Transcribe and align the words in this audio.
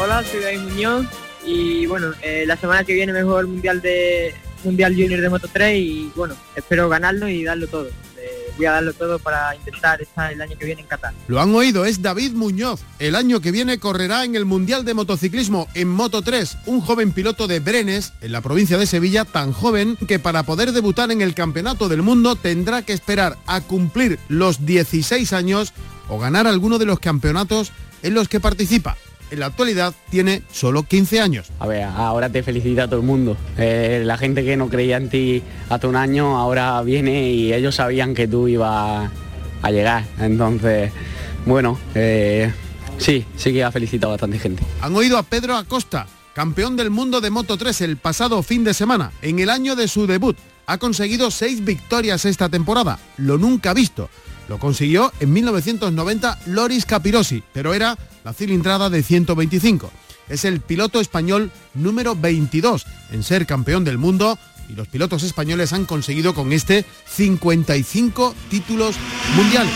Hola, 0.00 0.22
soy 0.22 0.38
David 0.40 0.60
Muñoz 0.60 1.06
y 1.44 1.86
bueno, 1.86 2.12
eh, 2.22 2.44
la 2.46 2.56
semana 2.56 2.84
que 2.84 2.94
viene 2.94 3.12
me 3.12 3.24
juego 3.24 3.40
el 3.40 3.48
Mundial 3.48 3.82
de 3.82 4.32
Mundial 4.62 4.94
Junior 4.94 5.20
de 5.20 5.28
Moto 5.28 5.48
3 5.52 5.76
y 5.76 6.12
bueno, 6.14 6.36
espero 6.54 6.88
ganarlo 6.88 7.28
y 7.28 7.42
darlo 7.42 7.66
todo. 7.66 7.86
Eh, 7.86 8.52
voy 8.56 8.66
a 8.66 8.72
darlo 8.72 8.92
todo 8.92 9.18
para 9.18 9.56
intentar 9.56 10.00
estar 10.00 10.32
el 10.32 10.40
año 10.40 10.56
que 10.56 10.66
viene 10.66 10.82
en 10.82 10.86
Qatar. 10.86 11.14
Lo 11.26 11.40
han 11.40 11.52
oído, 11.52 11.84
es 11.84 12.00
David 12.00 12.34
Muñoz. 12.34 12.80
El 13.00 13.16
año 13.16 13.40
que 13.40 13.50
viene 13.50 13.80
correrá 13.80 14.22
en 14.22 14.36
el 14.36 14.44
Mundial 14.44 14.84
de 14.84 14.94
Motociclismo 14.94 15.66
en 15.74 15.88
Moto 15.88 16.22
3, 16.22 16.58
un 16.66 16.80
joven 16.80 17.10
piloto 17.10 17.48
de 17.48 17.58
Brenes, 17.58 18.12
en 18.20 18.30
la 18.30 18.40
provincia 18.40 18.78
de 18.78 18.86
Sevilla, 18.86 19.24
tan 19.24 19.52
joven 19.52 19.96
que 20.06 20.20
para 20.20 20.44
poder 20.44 20.70
debutar 20.70 21.10
en 21.10 21.22
el 21.22 21.34
Campeonato 21.34 21.88
del 21.88 22.02
Mundo 22.02 22.36
tendrá 22.36 22.82
que 22.82 22.92
esperar 22.92 23.36
a 23.48 23.62
cumplir 23.62 24.20
los 24.28 24.64
16 24.64 25.32
años 25.32 25.72
o 26.08 26.20
ganar 26.20 26.46
alguno 26.46 26.78
de 26.78 26.86
los 26.86 27.00
campeonatos 27.00 27.72
en 28.04 28.14
los 28.14 28.28
que 28.28 28.38
participa 28.38 28.96
en 29.30 29.40
la 29.40 29.46
actualidad 29.46 29.94
tiene 30.10 30.42
solo 30.50 30.82
15 30.82 31.20
años. 31.20 31.50
A 31.58 31.66
ver, 31.66 31.82
ahora 31.82 32.28
te 32.28 32.42
felicita 32.42 32.84
a 32.84 32.86
todo 32.88 33.00
el 33.00 33.06
mundo. 33.06 33.36
Eh, 33.56 34.02
la 34.04 34.18
gente 34.18 34.44
que 34.44 34.56
no 34.56 34.68
creía 34.68 34.96
en 34.96 35.08
ti 35.08 35.42
hace 35.68 35.86
un 35.86 35.96
año 35.96 36.36
ahora 36.36 36.80
viene 36.82 37.30
y 37.30 37.52
ellos 37.52 37.74
sabían 37.74 38.14
que 38.14 38.28
tú 38.28 38.48
ibas 38.48 39.10
a 39.62 39.70
llegar. 39.70 40.04
Entonces, 40.18 40.92
bueno, 41.46 41.78
eh, 41.94 42.52
sí, 42.98 43.24
sí 43.36 43.52
que 43.52 43.64
ha 43.64 43.72
felicitado 43.72 44.12
a 44.12 44.14
bastante 44.14 44.38
gente. 44.38 44.62
Han 44.80 44.94
oído 44.94 45.18
a 45.18 45.22
Pedro 45.22 45.56
Acosta, 45.56 46.06
campeón 46.34 46.76
del 46.76 46.90
mundo 46.90 47.20
de 47.20 47.30
Moto 47.30 47.56
3 47.56 47.80
el 47.82 47.96
pasado 47.96 48.42
fin 48.42 48.64
de 48.64 48.74
semana, 48.74 49.12
en 49.22 49.38
el 49.38 49.50
año 49.50 49.76
de 49.76 49.88
su 49.88 50.06
debut. 50.06 50.36
Ha 50.66 50.78
conseguido 50.78 51.30
seis 51.30 51.64
victorias 51.64 52.24
esta 52.26 52.48
temporada, 52.48 52.98
lo 53.16 53.38
nunca 53.38 53.72
visto. 53.72 54.10
Lo 54.48 54.58
consiguió 54.58 55.12
en 55.20 55.32
1990 55.32 56.40
Loris 56.46 56.86
Capirosi, 56.86 57.42
pero 57.52 57.74
era 57.74 57.96
la 58.28 58.34
cilindrada 58.34 58.90
de 58.90 59.02
125. 59.02 59.90
Es 60.28 60.44
el 60.44 60.60
piloto 60.60 61.00
español 61.00 61.50
número 61.72 62.14
22 62.14 62.84
en 63.10 63.22
ser 63.22 63.46
campeón 63.46 63.84
del 63.84 63.96
mundo 63.96 64.38
y 64.68 64.74
los 64.74 64.86
pilotos 64.86 65.22
españoles 65.22 65.72
han 65.72 65.86
conseguido 65.86 66.34
con 66.34 66.52
este 66.52 66.84
55 67.06 68.34
títulos 68.50 68.96
mundiales. 69.34 69.72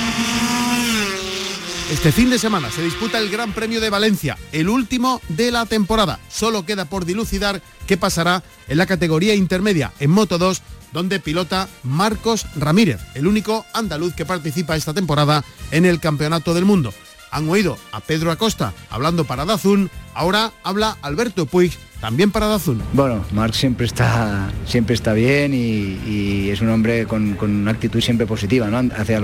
Este 1.91 2.13
fin 2.13 2.29
de 2.29 2.39
semana 2.39 2.71
se 2.71 2.83
disputa 2.83 3.19
el 3.19 3.31
Gran 3.31 3.55
Premio 3.55 3.81
de 3.81 3.89
Valencia, 3.89 4.37
el 4.53 4.69
último 4.69 5.23
de 5.31 5.51
la 5.51 5.65
temporada. 5.65 6.21
Solo 6.29 6.67
queda 6.67 6.85
por 6.85 7.07
dilucidar 7.07 7.63
qué 7.87 7.97
pasará 7.97 8.43
en 8.69 8.77
la 8.77 8.85
categoría 8.85 9.35
intermedia 9.35 9.95
en 9.99 10.11
Moto 10.11 10.37
2, 10.37 10.61
donde 10.93 11.21
pilota 11.21 11.71
Marcos 11.85 12.45
Ramírez, 12.57 13.01
el 13.15 13.27
único 13.27 13.65
andaluz 13.73 14.13
que 14.13 14.27
participa 14.27 14.77
esta 14.77 14.93
temporada 14.93 15.43
en 15.71 15.87
el 15.87 16.01
Campeonato 16.01 16.53
del 16.53 16.67
Mundo. 16.67 16.93
Han 17.33 17.49
oído 17.49 17.79
a 17.93 18.01
Pedro 18.01 18.31
Acosta 18.31 18.75
hablando 18.91 19.25
para 19.25 19.47
Dazun, 19.47 19.91
ahora 20.13 20.53
habla 20.63 20.99
Alberto 21.01 21.47
Puig 21.47 21.73
también 21.99 22.31
para 22.31 22.47
Dazun. 22.47 22.83
Bueno, 22.93 23.25
Marc 23.33 23.55
siempre 23.55 23.87
está, 23.87 24.53
siempre 24.67 24.95
está 24.95 25.15
bien 25.15 25.55
y, 25.55 26.51
es 26.51 26.61
un 26.61 26.69
hombre 26.69 27.07
con, 27.07 27.39
una 27.41 27.71
actitud 27.71 28.03
siempre 28.03 28.27
positiva, 28.27 28.69
¿no? 28.69 28.93
Hacia 28.95 29.23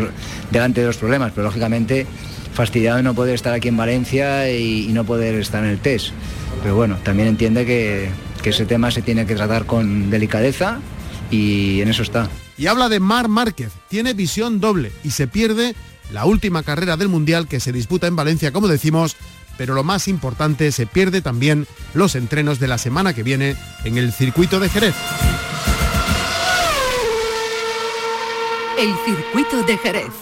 delante 0.50 0.80
de 0.80 0.86
los 0.86 0.96
problemas, 0.96 1.32
pero 1.34 1.48
lógicamente 1.48 2.06
fastidiado 2.54 2.96
de 2.96 3.02
no 3.02 3.12
poder 3.14 3.34
estar 3.34 3.52
aquí 3.52 3.68
en 3.68 3.76
Valencia 3.76 4.50
y, 4.50 4.88
no 4.94 5.04
poder 5.04 5.34
estar 5.34 5.62
en 5.62 5.70
el 5.70 5.78
test. 5.78 6.12
Pero 6.62 6.76
bueno, 6.76 6.96
también 7.04 7.28
entiende 7.28 7.66
que, 7.66 8.08
que 8.42 8.50
ese 8.50 8.64
tema 8.64 8.90
se 8.90 9.02
tiene 9.02 9.26
que 9.26 9.34
tratar 9.34 9.66
con 9.66 10.08
delicadeza 10.08 10.78
y 11.30 11.82
en 11.82 11.88
eso 11.88 12.02
está. 12.02 12.30
Y 12.56 12.68
habla 12.68 12.88
de 12.88 13.00
Mar 13.00 13.28
Márquez, 13.28 13.72
tiene 13.88 14.14
visión 14.14 14.60
doble 14.60 14.92
y 15.04 15.10
se 15.10 15.28
pierde 15.28 15.74
la 16.12 16.24
última 16.24 16.62
carrera 16.62 16.96
del 16.96 17.08
Mundial 17.08 17.48
que 17.48 17.60
se 17.60 17.72
disputa 17.72 18.06
en 18.06 18.16
Valencia, 18.16 18.52
como 18.52 18.68
decimos, 18.68 19.16
pero 19.56 19.74
lo 19.74 19.84
más 19.84 20.08
importante, 20.08 20.70
se 20.72 20.86
pierde 20.86 21.20
también 21.20 21.66
los 21.92 22.14
entrenos 22.14 22.60
de 22.60 22.68
la 22.68 22.78
semana 22.78 23.12
que 23.12 23.22
viene 23.22 23.56
en 23.84 23.98
el 23.98 24.12
circuito 24.12 24.60
de 24.60 24.68
Jerez. 24.68 24.94
El 28.78 28.94
circuito 29.04 29.62
de 29.64 29.76
Jerez. 29.78 30.12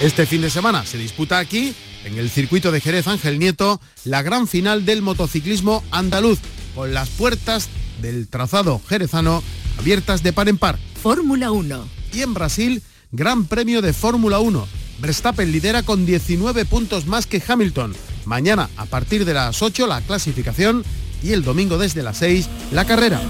Este 0.00 0.26
fin 0.26 0.42
de 0.42 0.50
semana 0.50 0.84
se 0.84 0.98
disputa 0.98 1.38
aquí, 1.38 1.74
en 2.04 2.18
el 2.18 2.30
circuito 2.30 2.70
de 2.70 2.80
Jerez 2.80 3.08
Ángel 3.08 3.38
Nieto, 3.38 3.80
la 4.04 4.22
gran 4.22 4.46
final 4.46 4.84
del 4.84 5.02
motociclismo 5.02 5.82
andaluz, 5.90 6.38
con 6.74 6.94
las 6.94 7.08
puertas 7.08 7.68
del 8.00 8.28
trazado 8.28 8.80
jerezano 8.88 9.42
abiertas 9.78 10.22
de 10.22 10.32
par 10.32 10.48
en 10.48 10.58
par. 10.58 10.78
Fórmula 11.02 11.50
1. 11.50 11.88
Y 12.12 12.20
en 12.22 12.34
Brasil, 12.34 12.82
Gran 13.10 13.46
Premio 13.46 13.80
de 13.80 13.94
Fórmula 13.94 14.38
1. 14.38 14.68
Verstappen 15.00 15.50
lidera 15.50 15.82
con 15.82 16.04
19 16.04 16.66
puntos 16.66 17.06
más 17.06 17.26
que 17.26 17.42
Hamilton. 17.46 17.94
Mañana, 18.26 18.68
a 18.76 18.84
partir 18.84 19.24
de 19.24 19.32
las 19.32 19.62
8, 19.62 19.86
la 19.86 20.02
clasificación 20.02 20.84
y 21.22 21.32
el 21.32 21.42
domingo 21.42 21.78
desde 21.78 22.02
las 22.02 22.18
6, 22.18 22.48
la 22.70 22.84
carrera. 22.84 23.22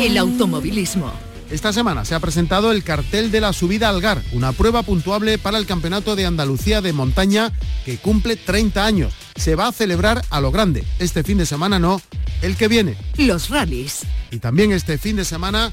El 0.00 0.18
automovilismo. 0.18 1.12
Esta 1.54 1.72
semana 1.72 2.04
se 2.04 2.16
ha 2.16 2.20
presentado 2.20 2.72
el 2.72 2.82
cartel 2.82 3.30
de 3.30 3.40
la 3.40 3.52
subida 3.52 3.88
al 3.88 4.00
Gar, 4.00 4.20
una 4.32 4.50
prueba 4.50 4.82
puntuable 4.82 5.38
para 5.38 5.56
el 5.56 5.66
Campeonato 5.66 6.16
de 6.16 6.26
Andalucía 6.26 6.80
de 6.80 6.92
Montaña 6.92 7.52
que 7.84 7.96
cumple 7.96 8.34
30 8.34 8.84
años. 8.84 9.14
Se 9.36 9.54
va 9.54 9.68
a 9.68 9.72
celebrar 9.72 10.24
a 10.30 10.40
lo 10.40 10.50
grande. 10.50 10.84
Este 10.98 11.22
fin 11.22 11.38
de 11.38 11.46
semana 11.46 11.78
no, 11.78 12.02
el 12.42 12.56
que 12.56 12.66
viene. 12.66 12.96
Los 13.18 13.50
rallies. 13.50 14.00
Y 14.32 14.40
también 14.40 14.72
este 14.72 14.98
fin 14.98 15.14
de 15.14 15.24
semana 15.24 15.70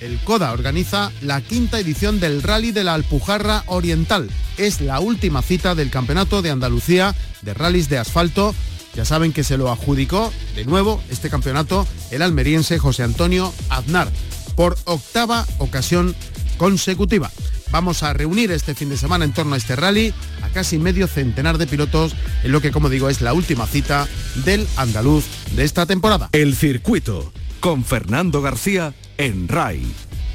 el 0.00 0.16
CODA 0.20 0.52
organiza 0.52 1.10
la 1.22 1.40
quinta 1.40 1.80
edición 1.80 2.20
del 2.20 2.40
Rally 2.40 2.70
de 2.70 2.84
la 2.84 2.94
Alpujarra 2.94 3.64
Oriental. 3.66 4.30
Es 4.58 4.80
la 4.80 5.00
última 5.00 5.42
cita 5.42 5.74
del 5.74 5.90
Campeonato 5.90 6.40
de 6.40 6.52
Andalucía 6.52 7.16
de 7.42 7.52
rallies 7.52 7.88
de 7.88 7.98
asfalto. 7.98 8.54
Ya 8.94 9.04
saben 9.04 9.32
que 9.32 9.42
se 9.42 9.56
lo 9.56 9.72
adjudicó 9.72 10.32
de 10.54 10.64
nuevo 10.66 11.02
este 11.10 11.30
campeonato 11.30 11.84
el 12.12 12.22
almeriense 12.22 12.78
José 12.78 13.02
Antonio 13.02 13.52
Aznar 13.70 14.08
por 14.56 14.76
octava 14.84 15.46
ocasión 15.58 16.16
consecutiva. 16.56 17.30
Vamos 17.70 18.02
a 18.02 18.12
reunir 18.12 18.50
este 18.50 18.74
fin 18.74 18.88
de 18.88 18.96
semana 18.96 19.24
en 19.24 19.32
torno 19.32 19.54
a 19.54 19.58
este 19.58 19.76
rally 19.76 20.14
a 20.42 20.48
casi 20.48 20.78
medio 20.78 21.06
centenar 21.06 21.58
de 21.58 21.66
pilotos 21.66 22.14
en 22.42 22.52
lo 22.52 22.60
que 22.60 22.70
como 22.70 22.88
digo 22.88 23.08
es 23.08 23.20
la 23.20 23.34
última 23.34 23.66
cita 23.66 24.08
del 24.44 24.66
andaluz 24.76 25.24
de 25.54 25.64
esta 25.64 25.86
temporada. 25.86 26.30
El 26.32 26.56
circuito 26.56 27.32
con 27.60 27.84
Fernando 27.84 28.40
García 28.42 28.94
en 29.18 29.48
RAI. 29.48 29.86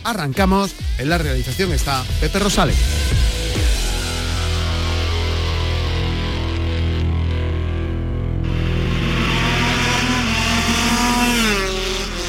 Arrancamos, 0.03 0.71
en 0.97 1.09
la 1.09 1.17
realización 1.17 1.71
está 1.71 2.03
Pepe 2.19 2.39
Rosales. 2.39 2.75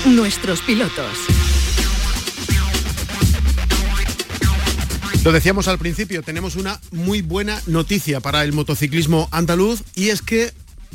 Nuestros 0.07 0.61
pilotos. 0.63 1.52
Lo 5.25 5.31
decíamos 5.31 5.69
al 5.69 5.79
principio, 5.79 6.23
tenemos 6.23 6.57
una 6.57 6.81
muy 6.91 7.23
buena 7.23 7.63
noticia 7.67 8.19
para 8.19 8.43
el 8.43 8.53
motociclismo 8.53 9.29
andaluz 9.31 9.85
y 9.95 10.09
es 10.09 10.21
que 10.21 10.53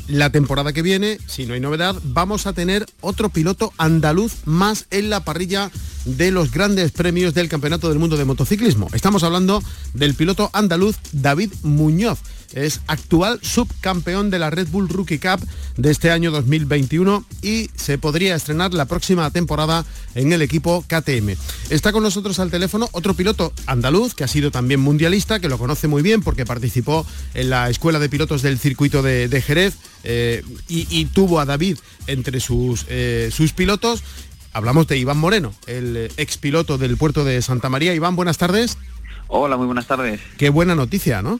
la 0.09 0.29
temporada 0.31 0.73
que 0.73 0.81
viene, 0.81 1.17
si 1.27 1.45
no 1.45 1.53
hay 1.53 1.61
novedad, 1.61 1.95
vamos 2.03 2.45
a 2.45 2.51
tener 2.51 2.85
otro 2.99 3.29
piloto 3.29 3.71
andaluz 3.77 4.33
más 4.43 4.85
en 4.91 5.09
la 5.09 5.23
parrilla 5.23 5.71
de 6.07 6.31
los 6.31 6.51
grandes 6.51 6.91
premios 6.91 7.33
del 7.33 7.49
Campeonato 7.49 7.89
del 7.89 7.99
Mundo 7.99 8.17
de 8.17 8.25
Motociclismo. 8.25 8.87
Estamos 8.93 9.23
hablando 9.23 9.61
del 9.93 10.15
piloto 10.15 10.49
andaluz 10.53 10.97
David 11.11 11.51
Muñoz. 11.63 12.19
Es 12.53 12.79
actual 12.87 13.39
subcampeón 13.41 14.29
de 14.29 14.39
la 14.39 14.49
Red 14.49 14.69
Bull 14.69 14.87
Rookie 14.87 15.19
Cup 15.19 15.45
de 15.75 15.91
este 15.91 16.11
año 16.11 16.31
2021 16.31 17.25
y 17.41 17.69
se 17.75 17.97
podría 17.97 18.35
estrenar 18.35 18.73
la 18.73 18.85
próxima 18.85 19.29
temporada 19.31 19.85
en 20.15 20.31
el 20.31 20.41
equipo 20.41 20.83
KTM. 20.87 21.35
Está 21.69 21.91
con 21.91 22.03
nosotros 22.03 22.39
al 22.39 22.49
teléfono 22.49 22.87
otro 22.93 23.13
piloto 23.15 23.51
andaluz 23.65 24.15
que 24.15 24.23
ha 24.23 24.29
sido 24.29 24.49
también 24.49 24.79
mundialista, 24.79 25.39
que 25.41 25.49
lo 25.49 25.57
conoce 25.57 25.87
muy 25.87 26.01
bien 26.01 26.21
porque 26.21 26.45
participó 26.45 27.05
en 27.33 27.49
la 27.49 27.69
Escuela 27.69 27.99
de 27.99 28.09
Pilotos 28.09 28.41
del 28.41 28.59
Circuito 28.59 29.01
de, 29.01 29.41
Jerez 29.45 29.75
eh, 30.03 30.41
y, 30.69 31.05
tuvo 31.05 31.39
a 31.39 31.45
David 31.45 31.77
entre 32.07 32.39
sus, 32.39 32.85
eh, 32.87 33.29
sus 33.31 33.51
pilotos 33.51 34.03
Hablamos 34.57 34.87
de 34.87 34.97
Iván 34.97 35.19
Moreno, 35.19 35.53
el 35.67 35.95
eh, 35.95 36.09
expiloto 36.17 36.79
del 36.79 36.97
puerto 36.97 37.23
de 37.23 37.43
Santa 37.43 37.69
María. 37.69 37.93
Iván, 37.93 38.15
buenas 38.15 38.39
tardes. 38.39 38.79
Hola, 39.27 39.55
muy 39.55 39.67
buenas 39.67 39.85
tardes. 39.85 40.19
Qué 40.35 40.49
buena 40.49 40.73
noticia, 40.73 41.21
¿no? 41.21 41.39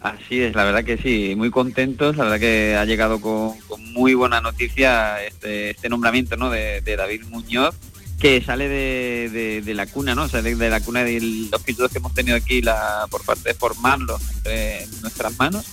Así 0.00 0.40
es, 0.40 0.56
la 0.56 0.64
verdad 0.64 0.82
que 0.82 0.98
sí, 0.98 1.34
muy 1.36 1.52
contentos, 1.52 2.16
la 2.16 2.24
verdad 2.24 2.40
que 2.40 2.74
ha 2.74 2.84
llegado 2.84 3.20
con, 3.20 3.54
muy 3.92 4.14
buena 4.14 4.40
noticia 4.40 5.24
este, 5.24 5.70
este 5.70 5.88
nombramiento 5.88 6.36
¿no? 6.36 6.50
de, 6.50 6.80
David 6.80 7.26
Muñoz, 7.30 7.76
que 8.18 8.42
sale 8.42 8.68
de, 8.68 9.74
la 9.76 9.86
cuna, 9.86 10.16
¿no? 10.16 10.28
Sale 10.28 10.56
de 10.56 10.68
la 10.68 10.80
cuna 10.80 11.04
de 11.04 11.20
los 11.52 11.62
pilotos 11.62 11.92
que 11.92 11.98
hemos 11.98 12.12
tenido 12.12 12.36
aquí 12.36 12.60
la, 12.60 13.06
por 13.08 13.24
parte 13.24 13.50
de 13.50 13.54
formarlos 13.54 14.20
entre 14.34 14.84
nuestras 15.00 15.38
manos 15.38 15.64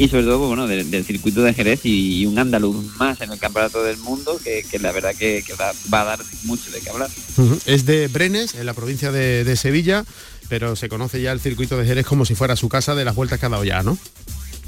y 0.00 0.08
sobre 0.08 0.24
todo 0.24 0.38
bueno 0.38 0.66
del, 0.66 1.04
circuito 1.04 1.42
de 1.42 1.54
Jerez 1.54 1.80
y, 1.84 2.26
un 2.26 2.38
andaluz 2.38 2.96
más 2.96 3.20
en 3.20 3.30
el 3.30 3.38
campeonato 3.38 3.84
del 3.84 3.98
mundo 3.98 4.40
que, 4.42 4.64
la 4.80 4.92
verdad 4.92 5.14
que, 5.14 5.44
va, 5.60 6.00
a 6.00 6.04
dar 6.04 6.20
mucho 6.44 6.70
de 6.70 6.80
qué 6.80 6.90
hablar. 6.90 7.10
Es 7.66 7.86
de 7.86 8.08
Brenes, 8.08 8.54
en 8.54 8.66
la 8.66 8.74
provincia 8.74 9.12
de 9.12 9.56
Sevilla 9.56 10.04
pero 10.50 10.76
se 10.76 10.88
conoce 10.90 11.22
ya 11.22 11.32
el 11.32 11.40
circuito 11.40 11.78
de 11.78 11.86
Jerez 11.86 12.04
como 12.04 12.26
si 12.26 12.34
fuera 12.34 12.56
su 12.56 12.68
casa 12.68 12.94
de 12.94 13.06
las 13.06 13.14
vueltas 13.14 13.38
que 13.38 13.46
ha 13.46 13.48
dado 13.48 13.64
ya, 13.64 13.82
¿no? 13.82 13.96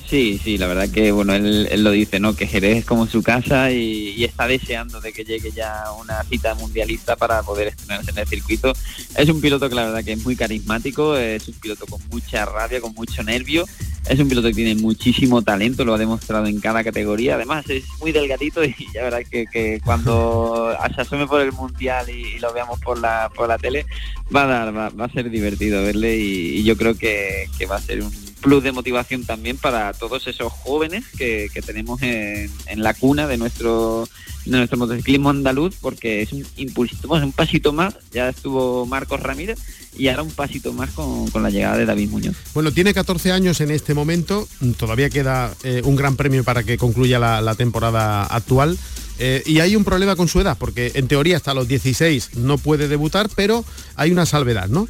Sí, 0.08 0.38
sí, 0.42 0.58
la 0.58 0.66
verdad 0.66 0.88
que 0.90 1.10
bueno, 1.10 1.34
él, 1.34 1.82
lo 1.82 1.90
dice, 1.90 2.20
¿no? 2.20 2.36
Que 2.36 2.46
Jerez 2.46 2.78
es 2.78 2.84
como 2.84 3.06
su 3.06 3.22
casa 3.22 3.72
y, 3.72 4.22
está 4.22 4.46
deseando 4.46 5.00
de 5.00 5.12
que 5.12 5.24
llegue 5.24 5.50
ya 5.52 5.84
una 5.98 6.22
cita 6.24 6.54
mundialista 6.54 7.16
para 7.16 7.42
poder 7.42 7.68
estrenarse 7.68 8.10
en 8.10 8.18
el 8.18 8.28
circuito. 8.28 8.72
Es 9.16 9.28
un 9.28 9.40
piloto 9.40 9.68
que 9.68 9.74
la 9.74 9.86
verdad 9.86 10.04
que 10.04 10.12
es 10.12 10.22
muy 10.22 10.36
carismático, 10.36 11.16
es 11.16 11.48
un 11.48 11.54
piloto 11.54 11.86
con 11.86 12.00
mucha 12.10 12.44
rabia, 12.44 12.80
con 12.80 12.92
mucho 12.94 13.22
nervio, 13.22 13.64
es 14.08 14.18
un 14.18 14.28
piloto 14.28 14.48
que 14.48 14.54
tiene 14.54 14.74
muchísimo 14.74 15.42
talento, 15.42 15.84
lo 15.84 15.94
ha 15.94 15.98
demostrado 15.98 16.46
en 16.46 16.60
cada 16.60 16.82
categoría, 16.82 17.36
además 17.36 17.68
es 17.68 17.84
muy 18.00 18.12
delgadito 18.12 18.64
y 18.64 18.74
la 18.94 19.02
verdad 19.04 19.22
que, 19.30 19.46
que 19.46 19.80
cuando 19.84 20.74
se 20.94 21.00
asome 21.00 21.26
por 21.26 21.40
el 21.40 21.52
mundial 21.52 22.08
y, 22.10 22.38
lo 22.38 22.52
veamos 22.52 22.80
por 22.80 22.98
la 22.98 23.30
por 23.34 23.48
la 23.48 23.58
tele, 23.58 23.86
va 24.34 24.44
a 24.44 24.46
dar, 24.46 24.76
va, 24.76 25.04
a 25.04 25.08
ser 25.10 25.30
divertido 25.30 25.82
verle 25.82 26.16
y, 26.16 26.62
yo 26.64 26.76
creo 26.76 26.96
que 26.96 27.46
va 27.70 27.76
a 27.76 27.80
ser 27.80 28.02
un 28.02 28.31
plus 28.42 28.62
de 28.62 28.72
motivación 28.72 29.24
también 29.24 29.56
para 29.56 29.94
todos 29.94 30.26
esos 30.26 30.52
jóvenes 30.52 31.04
que, 31.16 31.48
tenemos 31.64 32.02
en, 32.02 32.50
la 32.76 32.92
cuna 32.92 33.26
de 33.26 33.38
nuestro 33.38 34.06
de 34.44 34.58
nuestro 34.58 34.76
motociclismo 34.76 35.30
andaluz 35.30 35.76
porque 35.80 36.22
es 36.22 36.32
un 36.32 36.44
impulsito, 36.56 37.08
un 37.08 37.32
pasito 37.32 37.72
más, 37.72 37.94
ya 38.10 38.28
estuvo 38.28 38.84
Marcos 38.84 39.20
Ramírez 39.20 39.58
y 39.96 40.08
ahora 40.08 40.24
un 40.24 40.30
pasito 40.30 40.72
más 40.72 40.90
con, 40.90 41.30
la 41.42 41.50
llegada 41.50 41.78
de 41.78 41.86
David 41.86 42.10
Muñoz. 42.10 42.36
Bueno, 42.52 42.72
tiene 42.72 42.92
14 42.92 43.32
años 43.32 43.60
en 43.60 43.70
este 43.70 43.94
momento, 43.94 44.48
todavía 44.76 45.10
queda 45.10 45.54
eh, 45.62 45.82
un 45.84 45.96
gran 45.96 46.16
premio 46.16 46.44
para 46.44 46.64
que 46.64 46.76
concluya 46.76 47.18
la, 47.18 47.54
temporada 47.54 48.24
actual. 48.24 48.78
Eh, 49.18 49.42
y 49.46 49.60
hay 49.60 49.76
un 49.76 49.84
problema 49.84 50.16
con 50.16 50.26
su 50.26 50.40
edad, 50.40 50.56
porque 50.58 50.92
en 50.94 51.06
teoría 51.06 51.36
hasta 51.36 51.54
los 51.54 51.68
16 51.68 52.30
no 52.38 52.58
puede 52.58 52.88
debutar, 52.88 53.28
pero 53.36 53.64
hay 53.94 54.10
una 54.10 54.26
salvedad, 54.26 54.68
¿no? 54.68 54.88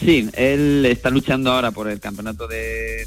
Sí, 0.00 0.28
él 0.34 0.86
está 0.86 1.10
luchando 1.10 1.50
ahora 1.50 1.72
por 1.72 1.88
el 1.88 1.98
campeonato 1.98 2.46
de, 2.46 3.06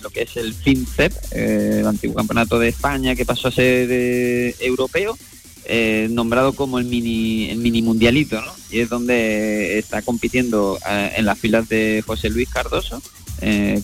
lo 0.00 0.10
que 0.10 0.22
es 0.22 0.36
el 0.36 0.54
FinCEP, 0.54 1.12
eh, 1.32 1.78
el 1.80 1.86
antiguo 1.86 2.14
campeonato 2.14 2.58
de 2.58 2.68
España 2.68 3.16
que 3.16 3.24
pasó 3.24 3.48
a 3.48 3.52
ser 3.52 3.88
eh, 3.90 4.54
europeo, 4.60 5.18
eh, 5.64 6.08
nombrado 6.10 6.52
como 6.52 6.78
el 6.78 6.84
mini, 6.84 7.50
el 7.50 7.58
mini 7.58 7.82
mundialito, 7.82 8.40
¿no? 8.40 8.52
Y 8.70 8.80
es 8.80 8.88
donde 8.88 9.78
está 9.78 10.02
compitiendo 10.02 10.78
en 10.86 11.24
las 11.24 11.38
filas 11.38 11.68
de 11.68 12.02
José 12.06 12.30
Luis 12.30 12.48
Cardoso, 12.48 13.02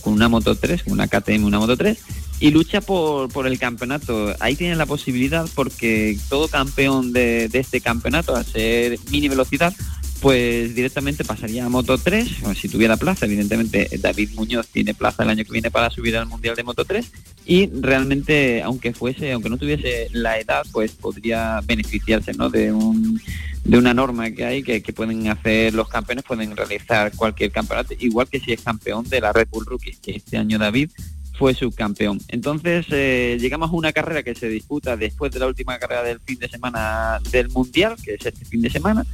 con 0.01 0.13
una 0.13 0.29
Moto 0.29 0.55
3, 0.55 0.83
con 0.83 0.93
una 0.93 1.07
KTM, 1.07 1.43
una 1.43 1.59
Moto 1.59 1.75
3, 1.75 1.97
y 2.39 2.51
lucha 2.51 2.79
por, 2.79 3.29
por 3.29 3.47
el 3.47 3.59
campeonato. 3.59 4.33
Ahí 4.39 4.55
tiene 4.55 4.75
la 4.75 4.85
posibilidad 4.85 5.47
porque 5.55 6.17
todo 6.29 6.47
campeón 6.47 7.11
de, 7.11 7.49
de 7.49 7.59
este 7.59 7.81
campeonato, 7.81 8.35
a 8.35 8.43
ser 8.43 8.97
mini 9.09 9.27
velocidad, 9.27 9.73
pues 10.21 10.73
directamente 10.73 11.23
pasaría 11.23 11.65
a 11.65 11.69
Moto 11.69 11.97
3, 11.97 12.27
si 12.55 12.69
tuviera 12.69 12.97
plaza, 12.97 13.25
evidentemente 13.25 13.89
David 13.99 14.31
Muñoz 14.35 14.67
tiene 14.67 14.93
plaza 14.93 15.23
el 15.23 15.29
año 15.29 15.43
que 15.43 15.51
viene 15.51 15.69
para 15.69 15.89
subir 15.89 16.17
al 16.17 16.25
Mundial 16.25 16.55
de 16.55 16.63
Moto 16.63 16.85
3 16.85 17.11
y 17.45 17.69
realmente 17.79 18.63
aunque 18.63 18.93
fuese, 18.93 19.31
aunque 19.31 19.49
no 19.49 19.57
tuviese 19.57 20.07
la 20.11 20.39
edad, 20.39 20.65
pues 20.71 20.93
podría 20.93 21.61
beneficiarse 21.65 22.33
¿no? 22.33 22.49
de 22.49 22.71
un 22.71 23.21
de 23.63 23.77
una 23.77 23.93
norma 23.93 24.31
que 24.31 24.45
hay 24.45 24.63
que, 24.63 24.81
pueden 24.93 25.27
hacer 25.27 25.73
los 25.73 25.89
campeones, 25.89 26.23
pueden 26.23 26.55
realizar 26.55 27.11
cualquier 27.15 27.51
campeonato, 27.51 27.93
igual 27.99 28.27
que 28.29 28.39
si 28.39 28.53
es 28.53 28.61
campeón 28.61 29.07
de 29.09 29.19
la 29.19 29.33
Red 29.33 29.49
Bull 29.51 29.65
Rookie, 29.65 29.97
que 30.01 30.15
este 30.15 30.37
año 30.37 30.57
David 30.57 30.89
fue 31.37 31.53
subcampeón. 31.53 32.19
Entonces 32.29 32.85
eh, 32.91 33.37
llegamos 33.39 33.69
a 33.69 33.73
una 33.73 33.91
carrera 33.91 34.23
que 34.23 34.35
se 34.35 34.47
disputa 34.49 34.95
después 34.97 35.31
de 35.31 35.39
la 35.39 35.47
última 35.47 35.77
carrera 35.77 36.03
del 36.03 36.19
fin 36.19 36.39
de 36.39 36.47
semana 36.47 37.19
del 37.29 37.49
Mundial, 37.49 37.95
que 38.01 38.15
es 38.15 38.25
este 38.25 38.45
fin 38.45 38.61
de 38.61 38.69
semana, 38.69 39.05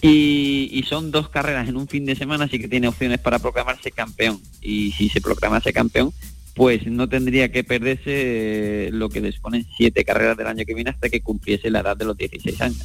y, 0.00 0.84
son 0.88 1.10
dos 1.10 1.28
carreras 1.28 1.68
en 1.68 1.76
un 1.76 1.88
fin 1.88 2.06
de 2.06 2.16
semana, 2.16 2.44
así 2.44 2.58
que 2.58 2.68
tiene 2.68 2.88
opciones 2.88 3.18
para 3.18 3.38
proclamarse 3.38 3.90
campeón. 3.90 4.40
Y 4.62 4.92
si 4.92 5.08
se 5.08 5.20
proclamase 5.20 5.72
campeón, 5.72 6.12
pues 6.54 6.86
no 6.86 7.08
tendría 7.08 7.52
que 7.52 7.62
perderse 7.62 8.90
lo 8.92 9.08
que 9.08 9.20
les 9.20 9.38
ponen 9.38 9.66
siete 9.76 10.04
carreras 10.04 10.36
del 10.36 10.48
año 10.48 10.64
que 10.66 10.74
viene 10.74 10.90
hasta 10.90 11.08
que 11.08 11.20
cumpliese 11.20 11.70
la 11.70 11.80
edad 11.80 11.96
de 11.96 12.04
los 12.04 12.16
16 12.16 12.60
años. 12.60 12.78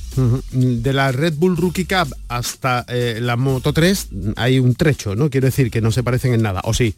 De 0.52 0.94
la 0.94 1.12
Red 1.12 1.36
Bull 1.38 1.58
Rookie 1.58 1.86
Cup 1.86 2.14
hasta 2.28 2.86
eh, 2.88 3.20
la 3.20 3.36
Moto 3.36 3.74
3 3.74 4.10
hay 4.36 4.60
un 4.60 4.76
trecho, 4.76 5.16
¿no? 5.16 5.30
Quiero 5.30 5.46
decir 5.46 5.72
que 5.72 5.82
no 5.82 5.92
se 5.92 6.04
parecen 6.04 6.34
en 6.34 6.44
nada, 6.44 6.62
¿o 6.66 6.74
sí? 6.74 6.94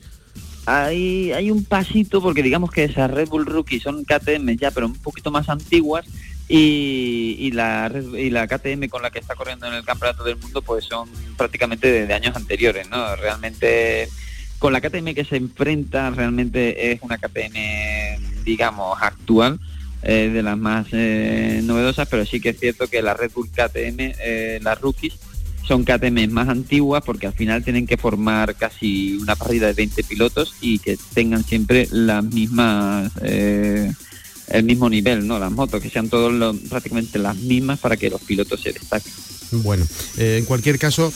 Hay, 0.66 1.32
hay 1.32 1.52
un 1.52 1.64
pasito 1.64 2.22
porque 2.22 2.42
digamos 2.42 2.72
que 2.72 2.86
esas 2.86 3.12
Red 3.12 3.30
Bull 3.30 3.46
Rookie 3.46 3.80
son 3.80 4.04
KTM 4.04 4.58
ya, 4.58 4.72
pero 4.72 4.88
un 4.88 4.96
poquito 4.96 5.32
más 5.32 5.48
antiguas 5.48 6.06
y, 6.48 7.52
la, 7.52 7.92
y 8.18 8.30
la 8.30 8.48
KTM 8.48 8.88
con 8.88 9.02
la 9.02 9.10
que 9.10 9.20
está 9.20 9.36
corriendo 9.36 9.68
en 9.68 9.74
el 9.74 9.84
Campeonato 9.84 10.24
del 10.24 10.38
Mundo 10.38 10.62
pues 10.62 10.86
son 10.86 11.10
prácticamente 11.38 12.06
de, 12.06 12.14
años 12.14 12.36
anteriores, 12.36 12.90
¿no? 12.90 13.16
Realmente 13.16 14.10
con 14.60 14.72
la 14.72 14.82
KTM 14.82 15.14
que 15.14 15.26
se 15.26 15.38
enfrenta 15.38 16.10
realmente 16.12 16.92
es 16.92 17.02
una 17.02 17.18
KTM, 17.18 18.44
digamos, 18.44 18.98
actual, 19.02 19.60
eh, 20.04 20.30
de 20.32 20.44
las 20.44 20.58
más 20.58 20.88
eh, 20.92 21.62
novedosas, 21.64 22.08
pero 22.08 22.26
sí 22.26 22.40
que 22.40 22.50
es 22.50 22.60
cierto 22.60 22.88
que 22.88 23.02
la 23.02 23.16
Red 23.16 23.32
Bull 23.34 23.50
KTM, 23.50 24.14
eh, 24.24 24.60
las 24.62 24.80
rookies, 24.80 25.18
son 25.64 25.84
KTM 25.84 26.32
más 26.32 26.48
antiguas 26.48 27.04
porque 27.04 27.26
al 27.26 27.34
final 27.34 27.64
tienen 27.64 27.88
que 27.88 27.98
formar 27.98 28.54
casi 28.54 29.18
una 29.18 29.36
parrilla 29.36 29.66
de 29.66 29.74
20 29.74 30.04
pilotos 30.04 30.54
y 30.62 30.78
que 30.78 30.96
tengan 31.16 31.44
siempre 31.44 31.88
las 31.90 32.24
mismas 32.24 33.12
el 34.48 34.64
mismo 34.64 34.90
nivel, 34.90 35.28
¿no? 35.28 35.40
Las 35.40 35.52
motos, 35.52 35.82
que 35.82 35.90
sean 35.90 36.10
todos 36.10 36.56
prácticamente 36.70 37.20
las 37.20 37.36
mismas 37.36 37.80
para 37.80 37.98
que 37.98 38.10
los 38.10 38.22
pilotos 38.22 38.62
se 38.62 38.74
destaquen. 38.74 39.12
Bueno, 39.52 39.86
eh, 40.18 40.38
en 40.40 40.46
cualquier 40.46 40.80
caso, 40.80 41.14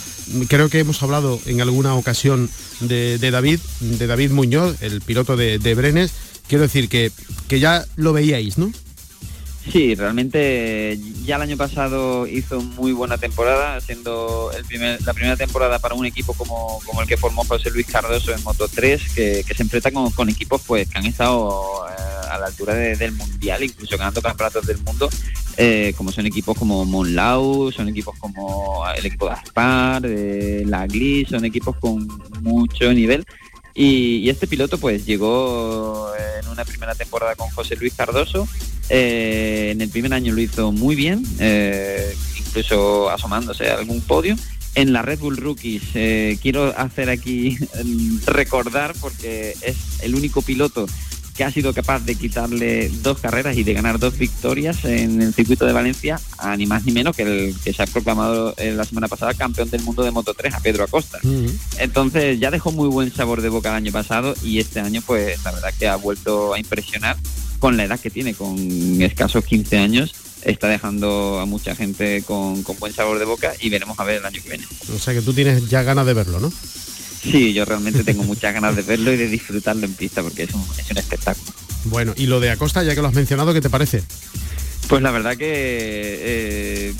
creo 0.47 0.69
que 0.69 0.79
hemos 0.79 1.01
hablado 1.03 1.39
en 1.45 1.61
alguna 1.61 1.95
ocasión 1.95 2.49
de, 2.80 3.18
David, 3.18 3.59
de 3.80 4.07
David 4.07 4.31
Muñoz, 4.31 4.81
el 4.81 5.01
piloto 5.01 5.35
de, 5.35 5.57
Brenes. 5.75 6.11
Quiero 6.47 6.63
decir 6.63 6.89
que, 6.89 7.11
que 7.47 7.59
ya 7.59 7.85
lo 7.95 8.13
veíais, 8.13 8.57
¿no? 8.57 8.71
Sí, 9.71 9.94
realmente 9.94 10.97
ya 11.25 11.35
el 11.35 11.44
año 11.44 11.57
pasado 11.57 12.25
hizo 12.25 12.59
muy 12.59 12.92
buena 12.92 13.18
temporada, 13.18 13.80
siendo 13.81 14.51
el 14.57 14.65
primer, 14.65 14.99
la 15.04 15.13
primera 15.13 15.35
temporada 15.37 15.77
para 15.77 15.94
un 15.94 16.06
equipo 16.06 16.33
como, 16.33 16.80
como 16.85 17.01
el 17.01 17.07
que 17.07 17.18
formó 17.18 17.44
José 17.44 17.69
Luis 17.69 17.85
Cardoso 17.85 18.33
en 18.33 18.42
Moto 18.44 18.68
3, 18.68 19.13
que, 19.13 19.44
se 19.44 19.63
enfrenta 19.63 19.92
con, 19.92 20.30
equipos 20.30 20.61
pues 20.65 20.89
que 20.89 20.97
han 20.97 21.06
estado 21.06 21.85
eh, 21.87 22.08
a 22.30 22.40
la 22.40 22.48
altura 22.48 22.74
del 22.74 23.12
mundial, 23.14 23.64
incluso 23.64 23.98
ganando 23.98 24.21
campeonatos 24.21 24.66
del 24.66 24.78
mundo, 24.80 25.09
eh, 25.62 25.94
como 25.98 26.14
son 26.14 26.26
equipos 26.26 26.57
como 26.57 26.86
Monlau, 26.86 27.69
son 27.74 27.90
equipos 27.90 28.18
como 28.18 28.86
el 28.95 29.06
equipo 29.06 29.26
de 29.26 29.33
Aspar, 29.33 30.02
de 30.02 30.64
la 30.66 30.88
Glis, 30.88 31.28
son 31.28 31.44
equipos 31.44 31.76
con 31.76 32.07
mucho 32.42 32.94
nivel. 32.94 33.26
Y, 33.76 34.30
este 34.30 34.48
piloto 34.48 34.78
pues 34.78 35.06
llegó 35.06 36.12
en 36.40 36.48
una 36.48 36.64
primera 36.64 36.95
temporada 36.95 37.36
con 37.36 37.50
José 37.50 37.76
Luis 37.76 37.94
Cardoso. 37.94 38.48
Eh, 38.90 39.71
en 39.71 39.81
el 39.81 39.90
primer 39.90 40.14
año 40.14 40.33
lo 40.33 40.40
hizo 40.40 40.71
muy 40.71 40.95
bien, 40.95 41.24
eh, 41.40 42.16
incluso 42.38 43.09
asomándose 43.09 43.69
a 43.69 43.80
algún 43.80 44.00
podio. 44.00 44.38
En 44.76 44.94
la 44.94 45.02
Red 45.02 45.19
Bull 45.19 45.36
Rookies 45.36 46.40
quiero 46.42 46.74
hacer 46.78 47.09
aquí 47.09 47.57
recordar 48.26 48.95
porque 49.02 49.57
es 49.62 49.76
el 50.04 50.16
único 50.16 50.42
piloto 50.42 50.88
que 51.39 51.45
ha 51.45 51.51
sido 51.51 51.73
capaz 51.73 52.01
de 52.01 52.15
quitarle 52.15 52.91
dos 53.01 53.19
carreras 53.19 53.55
y 53.55 53.63
de 53.63 53.73
ganar 53.73 53.97
dos 53.97 54.17
victorias 54.17 54.83
en 54.83 55.21
el 55.21 55.33
circuito 55.33 55.65
de 55.65 55.71
Valencia, 55.71 56.19
a 56.37 56.57
ni 56.57 56.65
más 56.65 56.83
ni 56.83 56.91
menos 56.91 57.15
que 57.15 57.21
el 57.21 57.55
que 57.63 57.71
se 57.71 57.81
ha 57.81 57.85
proclamado 57.85 58.53
eh, 58.57 58.73
la 58.73 58.83
semana 58.83 59.07
pasada 59.07 59.33
campeón 59.33 59.69
del 59.69 59.81
mundo 59.83 60.03
de 60.03 60.11
Moto 60.11 60.33
3, 60.33 60.55
a 60.55 60.59
Pedro 60.59 60.83
Acosta. 60.83 61.17
Entonces 61.77 62.41
ya 62.41 62.51
dejó 62.51 62.73
muy 62.73 62.89
buen 62.89 63.15
sabor 63.15 63.41
de 63.41 63.47
boca 63.47 63.69
el 63.69 63.75
año 63.75 63.93
pasado 63.93 64.33
y 64.43 64.59
este 64.59 64.81
año 64.81 65.01
pues 65.07 65.41
la 65.45 65.53
verdad 65.53 65.73
que 65.79 65.87
ha 65.87 65.95
vuelto 65.95 66.53
a 66.53 66.59
impresionar 66.59 67.15
con 67.59 67.77
la 67.77 67.85
edad 67.85 68.01
que 68.01 68.09
tiene, 68.09 68.33
con 68.33 69.01
escasos 69.01 69.45
15 69.45 69.77
años 69.77 70.13
está 70.43 70.67
dejando 70.67 71.39
a 71.39 71.45
mucha 71.45 71.73
gente 71.73 72.21
con, 72.23 72.63
con, 72.63 72.77
buen 72.79 72.93
sabor 72.93 73.17
de 73.17 73.23
boca 73.23 73.53
y 73.61 73.69
veremos 73.69 73.97
a 73.97 74.03
ver 74.03 74.17
el 74.17 74.25
año 74.25 74.41
que 74.43 74.49
viene. 74.49 74.65
O 74.93 74.99
sea 74.99 75.13
que 75.13 75.21
tú 75.21 75.31
tienes 75.31 75.69
ya 75.69 75.83
ganas 75.83 76.05
de 76.05 76.13
verlo, 76.13 76.41
¿no? 76.41 76.51
Sí, 77.21 77.54
yo 77.54 77.66
realmente 77.66 78.04
tengo 78.04 78.23
muchas 78.23 78.54
ganas 78.54 78.76
de 78.76 78.81
verlo 78.81 79.14
y 79.14 79.18
de 79.18 79.28
disfrutarlo 79.28 79.85
en 79.85 79.94
pista 79.94 80.23
porque 80.23 80.44
es 80.44 80.54
un, 80.54 80.66
es 80.78 80.90
un 80.90 80.97
espectáculo. 80.97 81.52
Bueno, 81.85 82.14
y 82.16 82.28
lo 82.28 82.40
de 82.40 82.52
Acosta, 82.52 82.83
ya 82.83 82.95
que 82.95 83.02
lo 83.02 83.07
has 83.07 83.14
mencionado, 83.14 83.54
¿qué 83.54 83.61
te 83.61 83.69
parece? 83.69 84.04
Pues 84.90 85.04
la 85.04 85.11
verdad 85.11 85.38
que 85.38 85.47
eh, 85.47 86.94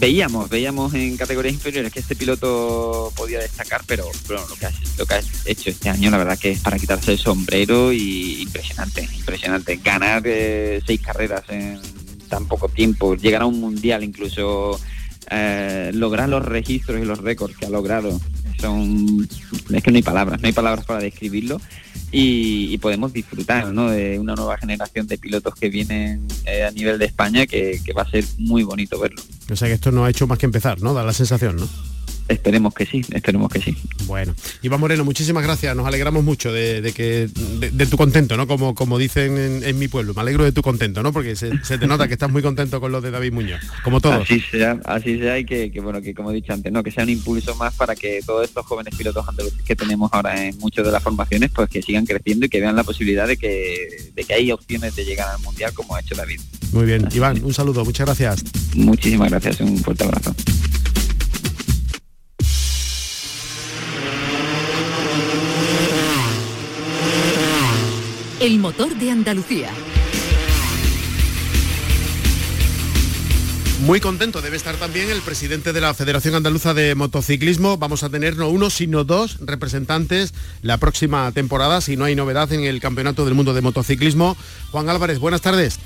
veíamos, 0.00 0.50
veíamos 0.50 0.92
en 0.94 1.16
categorías 1.16 1.54
inferiores 1.54 1.92
que 1.92 2.00
este 2.00 2.16
piloto 2.16 3.12
podía 3.14 3.38
destacar, 3.38 3.82
pero, 3.86 4.10
lo, 4.28 4.56
que 4.56 4.66
ha, 4.66 4.72
lo 4.98 5.06
que 5.06 5.14
ha 5.14 5.20
hecho 5.44 5.70
este 5.70 5.88
año 5.88 6.10
la 6.10 6.18
verdad 6.18 6.36
que 6.36 6.50
es 6.50 6.60
para 6.60 6.76
quitarse 6.76 7.12
el 7.12 7.18
sombrero 7.18 7.92
y 7.92 8.42
impresionante, 8.42 9.08
impresionante. 9.16 9.76
Ganar 9.76 10.24
eh, 10.26 10.82
seis 10.84 11.00
carreras 11.00 11.44
en 11.48 11.80
tan 12.28 12.46
poco 12.46 12.68
tiempo, 12.68 13.14
llegar 13.14 13.42
a 13.42 13.46
un 13.46 13.60
mundial 13.60 14.02
incluso, 14.02 14.80
eh, 15.30 15.92
lograr 15.94 16.28
los 16.28 16.44
registros 16.44 17.00
y 17.00 17.04
los 17.04 17.18
récords 17.18 17.56
que 17.56 17.66
ha 17.66 17.70
logrado 17.70 18.20
son 18.58 19.28
es 19.72 19.82
que 19.82 19.90
no 19.90 19.96
hay 19.96 20.02
palabras, 20.02 20.40
no 20.40 20.46
hay 20.46 20.52
palabras 20.52 20.84
para 20.84 21.00
describirlo 21.00 21.60
y, 22.12 22.78
podemos 22.78 23.12
disfrutar 23.12 23.66
de 23.66 24.18
una 24.18 24.34
nueva 24.34 24.56
generación 24.58 25.06
de 25.06 25.18
pilotos 25.18 25.54
que 25.54 25.68
vienen 25.68 26.26
eh, 26.44 26.64
a 26.64 26.70
nivel 26.70 26.98
de 26.98 27.06
España 27.06 27.46
que, 27.46 27.80
que, 27.84 27.92
va 27.92 28.02
a 28.02 28.10
ser 28.10 28.24
muy 28.38 28.62
bonito 28.62 28.98
verlo. 28.98 29.20
O 29.50 29.56
sea 29.56 29.66
que 29.66 29.74
esto 29.74 29.90
no 29.90 30.04
ha 30.04 30.10
hecho 30.10 30.26
más 30.26 30.38
que 30.38 30.46
empezar, 30.46 30.80
¿no? 30.80 30.94
Da 30.94 31.02
la 31.02 31.12
sensación, 31.12 31.56
¿no? 31.56 31.68
Esperemos 32.28 32.74
que 32.74 32.86
sí, 32.86 33.02
esperemos 33.12 33.52
que 33.52 33.60
sí. 33.60 33.76
Bueno, 34.06 34.34
Iván 34.62 34.80
Moreno, 34.80 35.04
muchísimas 35.04 35.44
gracias. 35.44 35.76
Nos 35.76 35.86
alegramos 35.86 36.24
mucho 36.24 36.52
de, 36.52 36.92
que 36.94 37.28
de, 37.58 37.86
tu 37.86 37.96
contento, 37.96 38.36
¿no? 38.36 38.46
Como, 38.46 38.74
como 38.74 38.98
dicen 38.98 39.62
en, 39.62 39.78
mi 39.78 39.86
pueblo. 39.86 40.12
Me 40.14 40.22
alegro 40.22 40.44
de 40.44 40.52
tu 40.52 40.62
contento, 40.62 41.02
¿no? 41.02 41.12
Porque 41.12 41.36
se, 41.36 41.50
te 41.50 41.86
nota 41.86 42.08
que 42.08 42.14
estás 42.14 42.30
muy 42.30 42.42
contento 42.42 42.80
con 42.80 42.90
lo 42.90 43.00
de 43.00 43.10
David 43.12 43.32
Muñoz, 43.32 43.60
como 43.84 44.00
todos. 44.00 44.22
Así 44.22 44.40
sea, 44.40 44.80
así 44.84 45.18
sea 45.18 45.38
y 45.38 45.44
que, 45.44 45.70
bueno, 45.80 46.02
que 46.02 46.14
como 46.14 46.32
he 46.32 46.34
dicho 46.34 46.52
antes, 46.52 46.72
¿no? 46.72 46.82
Que 46.82 46.90
sea 46.90 47.04
un 47.04 47.10
impulso 47.10 47.54
más 47.54 47.74
para 47.74 47.94
que 47.94 48.20
todos 48.26 48.44
estos 48.44 48.66
jóvenes 48.66 48.94
pilotos 48.96 49.28
andaluces 49.28 49.62
que 49.62 49.76
tenemos 49.76 50.10
ahora 50.12 50.46
en 50.46 50.58
muchas 50.58 50.84
de 50.84 50.90
las 50.90 51.02
formaciones, 51.02 51.50
pues 51.54 51.68
que 51.68 51.82
sigan 51.82 52.06
creciendo 52.06 52.46
y 52.46 52.48
que 52.48 52.60
vean 52.60 52.74
la 52.74 52.84
posibilidad 52.84 53.28
de 53.28 53.36
que, 53.36 54.10
de 54.14 54.24
que 54.24 54.34
hay 54.34 54.50
opciones 54.50 54.96
de 54.96 55.04
llegar 55.04 55.28
al 55.28 55.40
mundial 55.42 55.72
como 55.74 55.94
ha 55.94 56.00
hecho 56.00 56.16
David. 56.16 56.40
Muy 56.72 56.86
bien, 56.86 57.08
Iván, 57.14 57.42
un 57.44 57.54
saludo, 57.54 57.84
muchas 57.84 58.06
gracias. 58.06 58.44
Muchísimas 58.74 59.30
gracias, 59.30 59.60
un 59.60 59.78
fuerte 59.78 60.04
abrazo. 60.04 60.34
El 68.38 68.58
motor 68.58 68.94
de 68.96 69.10
Andalucía. 69.10 69.70
Muy 73.80 73.98
contento 73.98 74.42
debe 74.42 74.58
estar 74.58 74.74
también 74.76 75.08
el 75.08 75.22
presidente 75.22 75.72
de 75.72 75.80
la 75.80 75.94
Federación 75.94 76.34
Andaluza 76.34 76.74
de 76.74 76.94
Motociclismo. 76.94 77.78
Vamos 77.78 78.02
a 78.02 78.10
tener 78.10 78.36
no 78.36 78.50
uno, 78.50 78.68
sino 78.68 79.04
dos 79.04 79.38
representantes 79.40 80.34
la 80.60 80.76
próxima 80.76 81.32
temporada, 81.32 81.80
si 81.80 81.96
no 81.96 82.04
hay 82.04 82.14
novedad 82.14 82.52
en 82.52 82.64
el 82.64 82.78
Campeonato 82.78 83.24
del 83.24 83.32
Mundo 83.32 83.54
de 83.54 83.62
Motociclismo. 83.62 84.36
Juan 84.70 84.90
Álvarez, 84.90 85.18
buenas 85.18 85.40
tardes. 85.40 85.78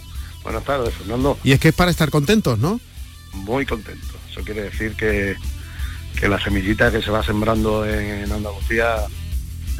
Buenas 0.43 0.65
tardes, 0.65 0.93
Fernando. 0.95 1.39
Y 1.45 1.53
es 1.53 1.61
que 1.61 1.69
es 1.69 1.75
para 1.75 1.93
estar 1.93 2.11
contentos, 2.11 2.59
¿no? 2.59 2.81
Muy 3.33 3.65
contentos. 3.65 4.17
Eso 4.29 4.41
quiere 4.41 4.63
decir 4.63 4.97
que, 4.97 5.37
que 6.19 6.29
la 6.29 6.43
semillita 6.43 6.91
que 6.91 7.01
se 7.01 7.13
va 7.13 7.23
sembrando 7.23 7.87
en 7.87 8.33
Andalucía 8.33 9.07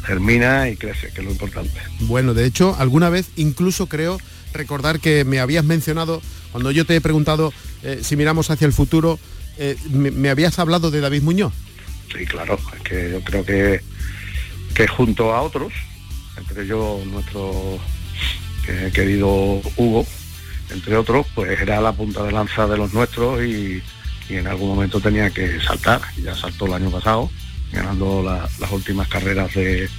termina 0.05 0.69
y 0.69 0.77
crece, 0.77 1.09
que 1.09 1.21
es 1.21 1.25
lo 1.25 1.31
importante. 1.31 1.79
Bueno, 2.01 2.33
de 2.33 2.45
hecho, 2.45 2.75
alguna 2.77 3.09
vez 3.09 3.29
incluso 3.35 3.87
creo 3.87 4.17
recordar 4.53 4.99
que 4.99 5.23
me 5.23 5.39
habías 5.39 5.63
mencionado, 5.63 6.21
cuando 6.51 6.71
yo 6.71 6.85
te 6.85 6.95
he 6.95 7.01
preguntado 7.01 7.53
eh, 7.83 7.99
si 8.03 8.15
miramos 8.15 8.49
hacia 8.49 8.67
el 8.67 8.73
futuro, 8.73 9.19
eh, 9.57 9.77
me, 9.89 10.29
habías 10.29 10.59
hablado 10.59 10.91
de 10.91 11.01
David 11.01 11.23
Muñoz. 11.23 11.53
Sí, 12.15 12.25
claro, 12.25 12.59
es 12.75 12.81
que 12.81 13.11
yo 13.11 13.23
creo 13.23 13.45
que, 13.45 13.81
que 14.73 14.87
junto 14.87 15.33
a 15.33 15.41
otros, 15.41 15.71
entre 16.37 16.67
yo, 16.67 17.01
nuestro 17.05 17.79
querido 18.93 19.61
Hugo, 19.75 20.05
entre 20.69 20.95
otros, 20.95 21.25
pues 21.35 21.59
era 21.59 21.81
la 21.81 21.91
punta 21.91 22.23
de 22.23 22.31
lanza 22.31 22.67
de 22.67 22.77
los 22.77 22.93
nuestros 22.93 23.43
y, 23.43 23.81
y 24.29 24.35
en 24.35 24.47
algún 24.47 24.69
momento 24.69 24.99
tenía 24.99 25.29
que 25.29 25.59
saltar, 25.61 26.01
ya 26.21 26.35
saltó 26.35 26.65
el 26.67 26.73
año 26.73 26.91
pasado 26.91 27.29
ganando 27.71 28.23
las 28.23 28.71
últimas 28.71 29.07
carreras 29.07 29.53
de, 29.53 29.89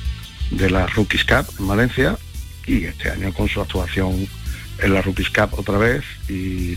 de 0.51 0.71
la 0.71 0.87
Rookies 0.87 1.25
Cup 1.25 1.47
en 1.59 1.67
Valencia 1.67 2.19
y 2.67 2.85
este 2.85 3.11
año 3.11 3.33
con 3.33 3.49
su 3.49 3.61
actuación 3.61 4.29
en 4.79 4.95
la 4.95 5.03
Rookies 5.03 5.31
Cup 5.31 5.59
otra 5.59 5.79
vez 5.79 6.05
y, 6.29 6.77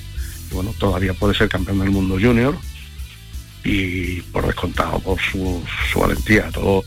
bueno, 0.52 0.74
todavía 0.78 1.14
puede 1.14 1.36
ser 1.36 1.50
campeón 1.50 1.80
del 1.80 1.92
mundo 1.92 2.18
junior 2.20 2.56
y 3.64 4.22
por 4.22 4.46
descontado 4.46 5.00
por 5.00 5.20
su, 5.20 5.62
valentía. 5.96 6.52
Todo, 6.52 6.84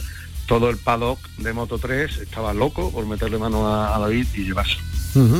todo 0.46 0.70
el 0.70 0.76
paddock 0.76 1.18
de 1.38 1.52
Moto 1.52 1.78
3 1.78 2.18
estaba 2.18 2.54
loco 2.54 2.92
por 2.92 3.04
meterle 3.06 3.38
mano 3.38 3.66
a, 3.66 3.98
David 3.98 4.26
y 4.34 4.44
llevarse. 4.44 4.76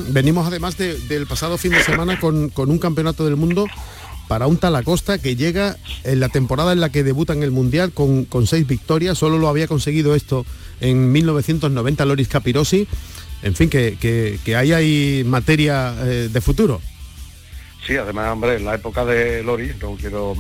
Venimos 0.08 0.46
además 0.46 0.76
del 0.76 1.26
pasado 1.26 1.56
fin 1.56 1.70
de 1.70 1.82
semana 1.84 2.18
con, 2.18 2.48
con 2.48 2.70
un 2.70 2.78
campeonato 2.78 3.24
del 3.24 3.36
mundo 3.36 3.66
para 4.28 4.46
un 4.46 4.58
Talacosta 4.58 5.18
que 5.18 5.34
llega 5.34 5.76
en 6.04 6.20
la 6.20 6.28
temporada 6.28 6.72
en 6.72 6.80
la 6.80 6.92
que 6.92 7.02
debuta 7.02 7.32
en 7.32 7.42
el 7.42 7.50
Mundial 7.50 7.92
con, 7.92 8.26
seis 8.46 8.66
victorias, 8.66 9.18
solo 9.18 9.38
lo 9.38 9.48
había 9.48 9.66
conseguido 9.66 10.14
esto 10.14 10.44
en 10.80 11.10
1990 11.10 12.04
Loris 12.04 12.28
Capirosi, 12.28 12.86
en 13.42 13.54
fin, 13.54 13.70
que, 13.70 14.38
ahí 14.56 14.72
hay 14.72 15.24
materia 15.24 15.94
eh, 16.00 16.28
de 16.30 16.40
futuro. 16.40 16.80
Sí, 17.86 17.96
además, 17.96 18.30
hombre, 18.32 18.56
en 18.56 18.66
la 18.66 18.74
época 18.74 19.04
de 19.04 19.42
Loris, 19.42 19.76
no 19.80 19.96
quiero 19.96 20.34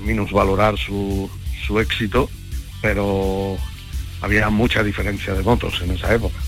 minusvalorar 0.00 0.78
su, 0.78 1.30
su 1.66 1.78
éxito, 1.78 2.30
pero 2.80 3.58
había 4.22 4.48
mucha 4.48 4.82
diferencia 4.82 5.34
de 5.34 5.42
motos 5.42 5.80
en 5.82 5.90
esa 5.90 6.14
época. 6.14 6.38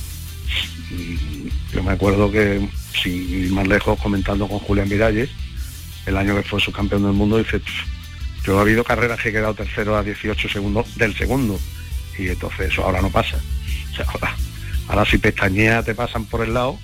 yo 1.75 1.83
me 1.83 1.93
acuerdo 1.93 2.31
que, 2.31 2.67
si 3.03 3.49
más 3.51 3.69
lejos, 3.69 4.01
comentando 4.01 4.49
con 4.49 4.61
Julián 4.61 4.89
Miralles, 4.89 5.29
el 6.11 6.17
año 6.17 6.37
que 6.37 6.43
fue 6.43 6.61
su 6.61 6.73
campeón 6.73 7.05
del 7.05 7.13
mundo, 7.13 7.39
dice, 7.39 7.61
yo 8.45 8.59
ha 8.59 8.63
habido 8.63 8.85
carreras 8.85 9.21
que 9.21 9.31
he 9.31 9.33
quedado 9.33 9.55
tercero 9.55 9.97
a 9.97 10.03
18 10.03 10.49
segundos 10.49 10.97
del 10.97 11.17
segundo. 11.17 11.59
Y 12.19 12.29
entonces 12.29 12.73
eso 12.73 12.85
ahora 12.85 13.01
no 13.01 13.11
pasa. 13.11 13.39
ahora, 14.89 15.05
si 15.07 15.19
pestañea 15.19 15.83
te 15.83 15.95
pasan 15.95 16.25
por 16.27 16.43
el 16.43 16.55
lado 16.55 16.79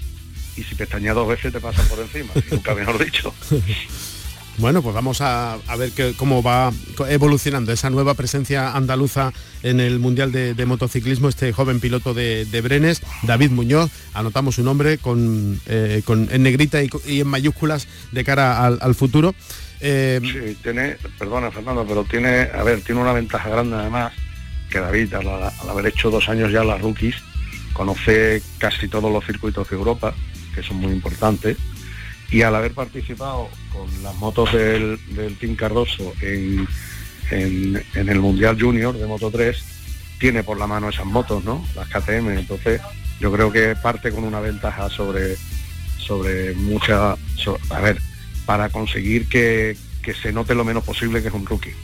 y 0.57 0.63
si 0.63 0.75
pestañea 0.75 1.13
dos 1.13 1.29
veces 1.29 1.53
te 1.53 1.61
pasan 1.61 1.87
por 1.89 1.99
encima. 2.01 2.33
nunca 2.51 2.75
mejor 2.75 3.05
dicho. 3.05 3.35
Bueno, 4.59 4.81
pues 4.81 4.95
vamos 4.95 5.21
a, 5.21 5.59
ver 5.79 5.91
cómo 6.17 6.43
va 6.43 6.73
evolucionando 7.09 7.73
esa 7.73 7.91
nueva 7.91 8.15
presencia 8.15 8.75
andaluza 8.75 9.33
en 9.63 9.81
el 9.81 9.99
Mundial 9.99 10.33
de, 10.33 10.67
Motociclismo, 10.67 11.29
este 11.29 11.53
joven 11.53 11.79
piloto 11.79 12.15
de, 12.15 12.61
Brenes, 12.63 13.03
David 13.23 13.51
Muñoz, 13.51 13.91
anotamos 14.15 14.55
su 14.55 14.63
nombre 14.63 14.97
con, 14.97 15.61
eh, 15.67 16.03
en 16.07 16.43
negrita 16.43 16.83
y, 16.83 17.21
en 17.21 17.27
mayúsculas 17.27 17.87
de 18.13 18.25
cara 18.25 18.65
al, 18.67 18.95
futuro. 18.95 19.35
Eh, 19.81 20.21
sí, 20.23 20.57
tiene, 20.63 20.97
perdona 21.19 21.51
Fernando, 21.51 21.85
pero 21.87 22.05
tiene, 22.05 22.49
a 22.53 22.63
ver, 22.63 22.81
tiene 22.81 23.03
una 23.03 23.13
ventaja 23.13 23.51
grande 23.51 23.77
además, 23.77 24.15
que 24.71 24.81
David, 24.81 25.13
al 25.15 25.69
haber 25.69 25.87
hecho 25.87 26.11
dos 26.11 26.31
años 26.31 26.51
ya 26.51 26.65
las 26.65 26.81
rookies, 26.81 27.17
conoce 27.75 28.43
casi 28.57 28.89
todos 28.89 29.13
los 29.13 29.25
circuitos 29.25 29.69
de 29.69 29.77
Europa, 29.77 30.15
que 30.55 30.63
son 30.63 30.79
muy 30.79 30.93
importantes 30.93 31.59
y 32.31 32.43
al 32.43 32.55
haber 32.55 32.73
participado 32.73 33.49
con 33.73 34.03
las 34.03 34.15
motos 34.17 34.53
del, 34.53 34.99
del 35.15 35.37
Team 35.39 35.55
Cardoso 35.55 36.13
en, 36.21 36.67
el 37.31 38.21
Mundial 38.21 38.61
Junior 38.61 38.97
de 38.97 39.07
Moto 39.07 39.31
3, 39.31 39.57
tiene 40.19 40.43
por 40.43 40.59
la 40.59 40.67
mano 40.67 40.89
esas 40.89 41.07
motos, 41.07 41.45
¿no? 41.45 41.65
Las 41.75 41.89
KTM. 41.89 42.31
Entonces, 42.39 42.81
yo 43.21 43.33
creo 43.33 43.53
que 43.53 43.75
parte 43.77 44.11
con 44.11 44.25
una 44.25 44.41
ventaja 44.41 44.89
sobre, 44.91 45.37
sobre 45.99 46.55
mucha. 46.55 47.13
a 47.13 47.81
ver, 47.81 47.99
para 48.45 48.69
conseguir 48.69 49.29
que, 49.29 49.77
se 50.23 50.33
note 50.33 50.55
lo 50.55 50.65
menos 50.65 50.85
posible 50.85 51.21
que 51.21 51.29
es 51.29 51.35
un 51.35 51.47
rookie. 51.47 51.75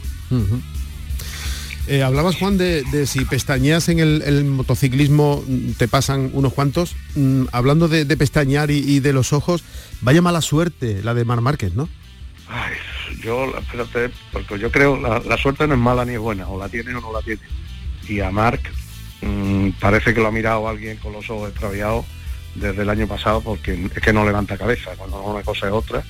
Eh, 1.85 2.01
hablabas, 2.01 2.37
Juan, 2.37 2.57
de, 2.57 3.05
si 3.07 3.25
pestañeas 3.25 3.89
en 3.89 3.99
el, 3.99 4.45
motociclismo 4.45 5.43
te 5.77 5.87
pasan 5.87 6.29
unos 6.33 6.53
cuantos. 6.53 6.95
Mm, 7.15 7.45
hablando 7.51 7.89
de, 7.89 8.05
pestañear 8.17 8.71
y, 8.71 8.99
de 8.99 9.11
los 9.11 9.33
ojos, 9.33 9.63
vaya 10.01 10.21
mala 10.21 10.41
suerte 10.41 11.01
la 11.03 11.13
de 11.13 11.25
Mar 11.25 11.41
Márquez, 11.41 11.73
¿no? 11.75 11.89
Ay, 12.47 12.73
yo, 13.21 13.53
espérate, 13.57 14.11
porque 14.31 14.59
yo 14.59 14.71
creo 14.71 14.97
la, 14.97 15.19
la 15.19 15.37
suerte 15.37 15.67
no 15.67 15.73
es 15.73 15.79
mala 15.79 16.05
ni 16.05 16.13
es 16.13 16.19
buena, 16.19 16.47
o 16.47 16.57
la 16.57 16.69
tiene 16.69 16.95
o 16.95 17.01
no 17.01 17.11
la 17.11 17.21
tiene. 17.21 17.41
Y 18.07 18.21
a 18.21 18.31
Marc 18.31 18.61
mm, 19.21 19.71
parece 19.81 20.13
que 20.13 20.21
lo 20.21 20.27
ha 20.27 20.31
mirado 20.31 20.67
alguien 20.69 20.97
con 20.97 21.11
los 21.11 21.29
ojos 21.29 21.49
extraviados 21.49 22.05
desde 22.55 22.83
el 22.83 22.89
año 22.89 23.07
pasado 23.07 23.41
porque 23.41 23.73
es 23.73 24.01
que 24.01 24.13
no 24.13 24.25
levanta 24.25 24.57
cabeza, 24.57 24.91
cuando 24.97 25.21
una 25.21 25.43
cosa 25.43 25.67
es 25.67 25.73
otra. 25.73 26.03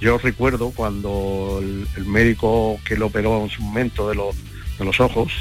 Yo 0.00 0.18
recuerdo 0.18 0.72
cuando 0.72 1.60
el 1.62 2.04
médico 2.04 2.78
que 2.84 2.96
lo 2.96 3.06
operó 3.06 3.42
en 3.44 3.50
su 3.50 3.62
momento 3.62 4.08
de 4.08 4.14
los 4.14 4.36
de 4.78 4.84
los 4.84 5.00
ojos, 5.00 5.32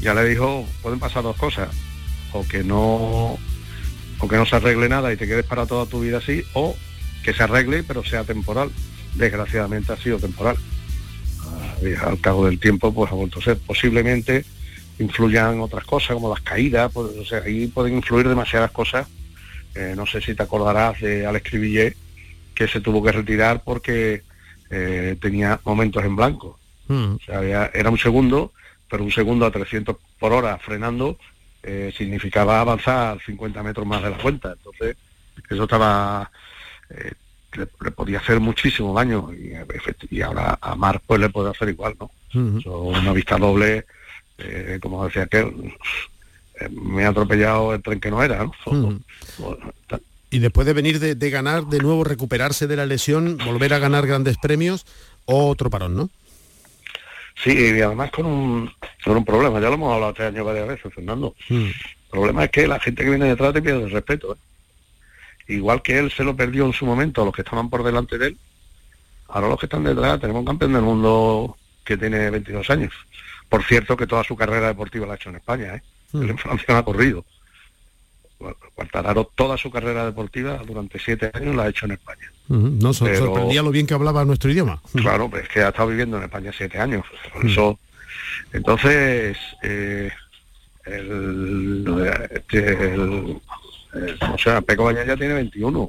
ya 0.00 0.14
le 0.14 0.24
dijo, 0.28 0.66
pueden 0.82 0.98
pasar 0.98 1.22
dos 1.22 1.36
cosas, 1.36 1.68
o 2.32 2.46
que 2.46 2.64
no 2.64 3.38
o 4.18 4.28
que 4.28 4.36
no 4.36 4.46
se 4.46 4.56
arregle 4.56 4.88
nada 4.88 5.12
y 5.12 5.16
te 5.16 5.26
quedes 5.26 5.44
para 5.44 5.66
toda 5.66 5.86
tu 5.86 6.00
vida 6.00 6.18
así, 6.18 6.42
o 6.52 6.76
que 7.22 7.34
se 7.34 7.42
arregle 7.42 7.82
pero 7.82 8.04
sea 8.04 8.24
temporal. 8.24 8.70
Desgraciadamente 9.14 9.92
ha 9.92 9.96
sido 9.96 10.18
temporal. 10.18 10.56
Al 12.02 12.20
cabo 12.20 12.46
del 12.46 12.58
tiempo 12.58 12.92
pues 12.92 13.10
ha 13.12 13.14
vuelto 13.14 13.38
a 13.38 13.42
ser. 13.42 13.58
Posiblemente 13.58 14.44
influyan 14.98 15.60
otras 15.60 15.84
cosas 15.84 16.14
como 16.14 16.30
las 16.30 16.40
caídas, 16.40 16.90
pues, 16.92 17.32
ahí 17.32 17.66
pueden 17.66 17.96
influir 17.96 18.28
demasiadas 18.28 18.70
cosas. 18.70 19.06
Eh, 19.74 19.94
no 19.96 20.06
sé 20.06 20.20
si 20.20 20.34
te 20.34 20.42
acordarás 20.42 21.00
de 21.00 21.26
Alex 21.26 21.50
Cribillet, 21.50 21.96
que 22.54 22.68
se 22.68 22.80
tuvo 22.80 23.02
que 23.02 23.12
retirar 23.12 23.62
porque 23.64 24.22
eh, 24.70 25.16
tenía 25.20 25.60
momentos 25.64 26.04
en 26.04 26.16
blanco. 26.16 26.58
Mm. 26.88 27.14
O 27.14 27.18
sea, 27.24 27.38
había- 27.38 27.70
era 27.74 27.90
un 27.90 27.98
segundo, 27.98 28.52
pero 28.90 29.02
un 29.04 29.10
segundo 29.12 29.46
a 29.46 29.50
300 29.50 29.96
por 30.18 30.32
hora 30.32 30.58
frenando 30.58 31.18
eh, 31.62 31.92
significaba 31.96 32.60
avanzar 32.60 33.18
50 33.24 33.62
metros 33.62 33.86
más 33.86 34.02
de 34.02 34.10
la 34.10 34.18
cuenta. 34.18 34.52
Entonces, 34.52 34.96
eso 35.48 35.62
estaba... 35.64 36.30
eh, 36.90 37.12
le, 37.56 37.68
le 37.82 37.90
podía 37.92 38.18
hacer 38.18 38.40
muchísimo 38.40 38.92
daño 38.94 39.30
y, 40.10 40.20
ahora 40.20 40.58
a 40.60 40.74
Marc 40.74 41.02
pues 41.06 41.20
le 41.20 41.28
puede 41.30 41.50
hacer 41.50 41.68
igual, 41.68 41.94
¿no? 42.00 42.10
Eso, 42.58 42.80
una 42.82 43.12
vista 43.12 43.36
doble, 43.38 43.84
eh, 44.38 44.78
como 44.82 45.04
decía 45.06 45.22
aquel, 45.22 45.72
eh, 46.60 46.68
me 46.70 47.04
ha 47.04 47.10
atropellado 47.10 47.72
el 47.72 47.80
tren 47.80 48.00
que 48.00 48.10
no 48.10 48.22
era, 48.24 48.42
¿no? 48.44 48.52
Bueno, 49.38 49.72
ta- 49.86 50.00
Y 50.30 50.40
después 50.40 50.66
de 50.66 50.72
venir 50.72 50.98
de, 50.98 51.14
de 51.14 51.30
ganar, 51.30 51.66
de 51.66 51.78
nuevo 51.78 52.02
recuperarse 52.02 52.66
de 52.66 52.74
la 52.76 52.86
lesión, 52.86 53.38
volver 53.44 53.72
a 53.72 53.78
ganar 53.78 54.04
grandes 54.06 54.36
premios, 54.36 54.84
otro 55.24 55.70
parón, 55.70 55.94
¿no? 55.96 56.10
Sí, 57.34 57.52
y 57.52 57.80
además 57.80 58.10
con 58.10 58.26
un, 58.26 58.72
con 59.04 59.16
un 59.16 59.24
problema, 59.24 59.60
ya 59.60 59.68
lo 59.68 59.74
hemos 59.74 59.92
hablado 59.92 60.12
este 60.12 60.24
año 60.24 60.44
varias 60.44 60.68
veces, 60.68 60.94
Fernando. 60.94 61.34
Mm. 61.48 61.64
El 61.64 62.10
problema 62.10 62.44
es 62.44 62.50
que 62.50 62.66
la 62.66 62.78
gente 62.78 63.02
que 63.02 63.10
viene 63.10 63.26
detrás 63.26 63.52
te 63.52 63.62
pierde 63.62 63.84
el 63.84 63.90
respeto. 63.90 64.34
¿eh? 64.34 65.54
Igual 65.54 65.82
que 65.82 65.98
él 65.98 66.10
se 66.10 66.24
lo 66.24 66.36
perdió 66.36 66.64
en 66.64 66.72
su 66.72 66.86
momento, 66.86 67.24
los 67.24 67.34
que 67.34 67.42
estaban 67.42 67.68
por 67.68 67.82
delante 67.82 68.18
de 68.18 68.28
él, 68.28 68.38
ahora 69.28 69.48
los 69.48 69.58
que 69.58 69.66
están 69.66 69.84
detrás, 69.84 70.20
tenemos 70.20 70.40
un 70.40 70.46
campeón 70.46 70.72
del 70.72 70.82
mundo 70.82 71.56
que 71.84 71.96
tiene 71.96 72.30
22 72.30 72.70
años. 72.70 72.92
Por 73.48 73.62
cierto, 73.64 73.96
que 73.96 74.06
toda 74.06 74.24
su 74.24 74.36
carrera 74.36 74.68
deportiva 74.68 75.06
la 75.06 75.14
ha 75.14 75.16
hecho 75.16 75.30
en 75.30 75.36
España, 75.36 75.74
¿eh? 75.74 75.82
Él 76.14 76.30
en 76.30 76.38
Francia 76.38 76.66
no 76.68 76.76
ha 76.76 76.84
corrido. 76.84 77.24
Quartararo 78.74 79.24
toda 79.34 79.56
su 79.56 79.70
carrera 79.70 80.04
deportiva 80.04 80.58
durante 80.64 80.98
siete 80.98 81.30
años 81.34 81.54
la 81.54 81.64
ha 81.64 81.68
hecho 81.68 81.86
en 81.86 81.92
España. 81.92 82.32
No, 82.48 82.92
Pero- 82.98 83.16
sorprendía 83.16 83.62
lo 83.62 83.70
bien 83.70 83.86
que 83.86 83.94
hablaba 83.94 84.24
nuestro 84.24 84.50
idioma. 84.50 84.80
Claro, 84.94 85.28
pues 85.30 85.44
es 85.44 85.48
que 85.48 85.60
ha 85.62 85.68
estado 85.68 85.88
viviendo 85.88 86.16
en 86.18 86.24
España 86.24 86.52
siete 86.56 86.78
años. 86.78 87.04
Por 87.32 87.46
eso, 87.46 87.78
entonces, 88.52 89.36
eh, 89.62 90.10
el, 90.84 91.84
este, 92.30 92.94
el- 92.94 93.40
el- 93.94 94.18
o 94.32 94.38
sea, 94.38 94.60
Peco 94.60 94.84
Baña 94.84 95.04
ya 95.04 95.16
tiene 95.16 95.34
21, 95.34 95.88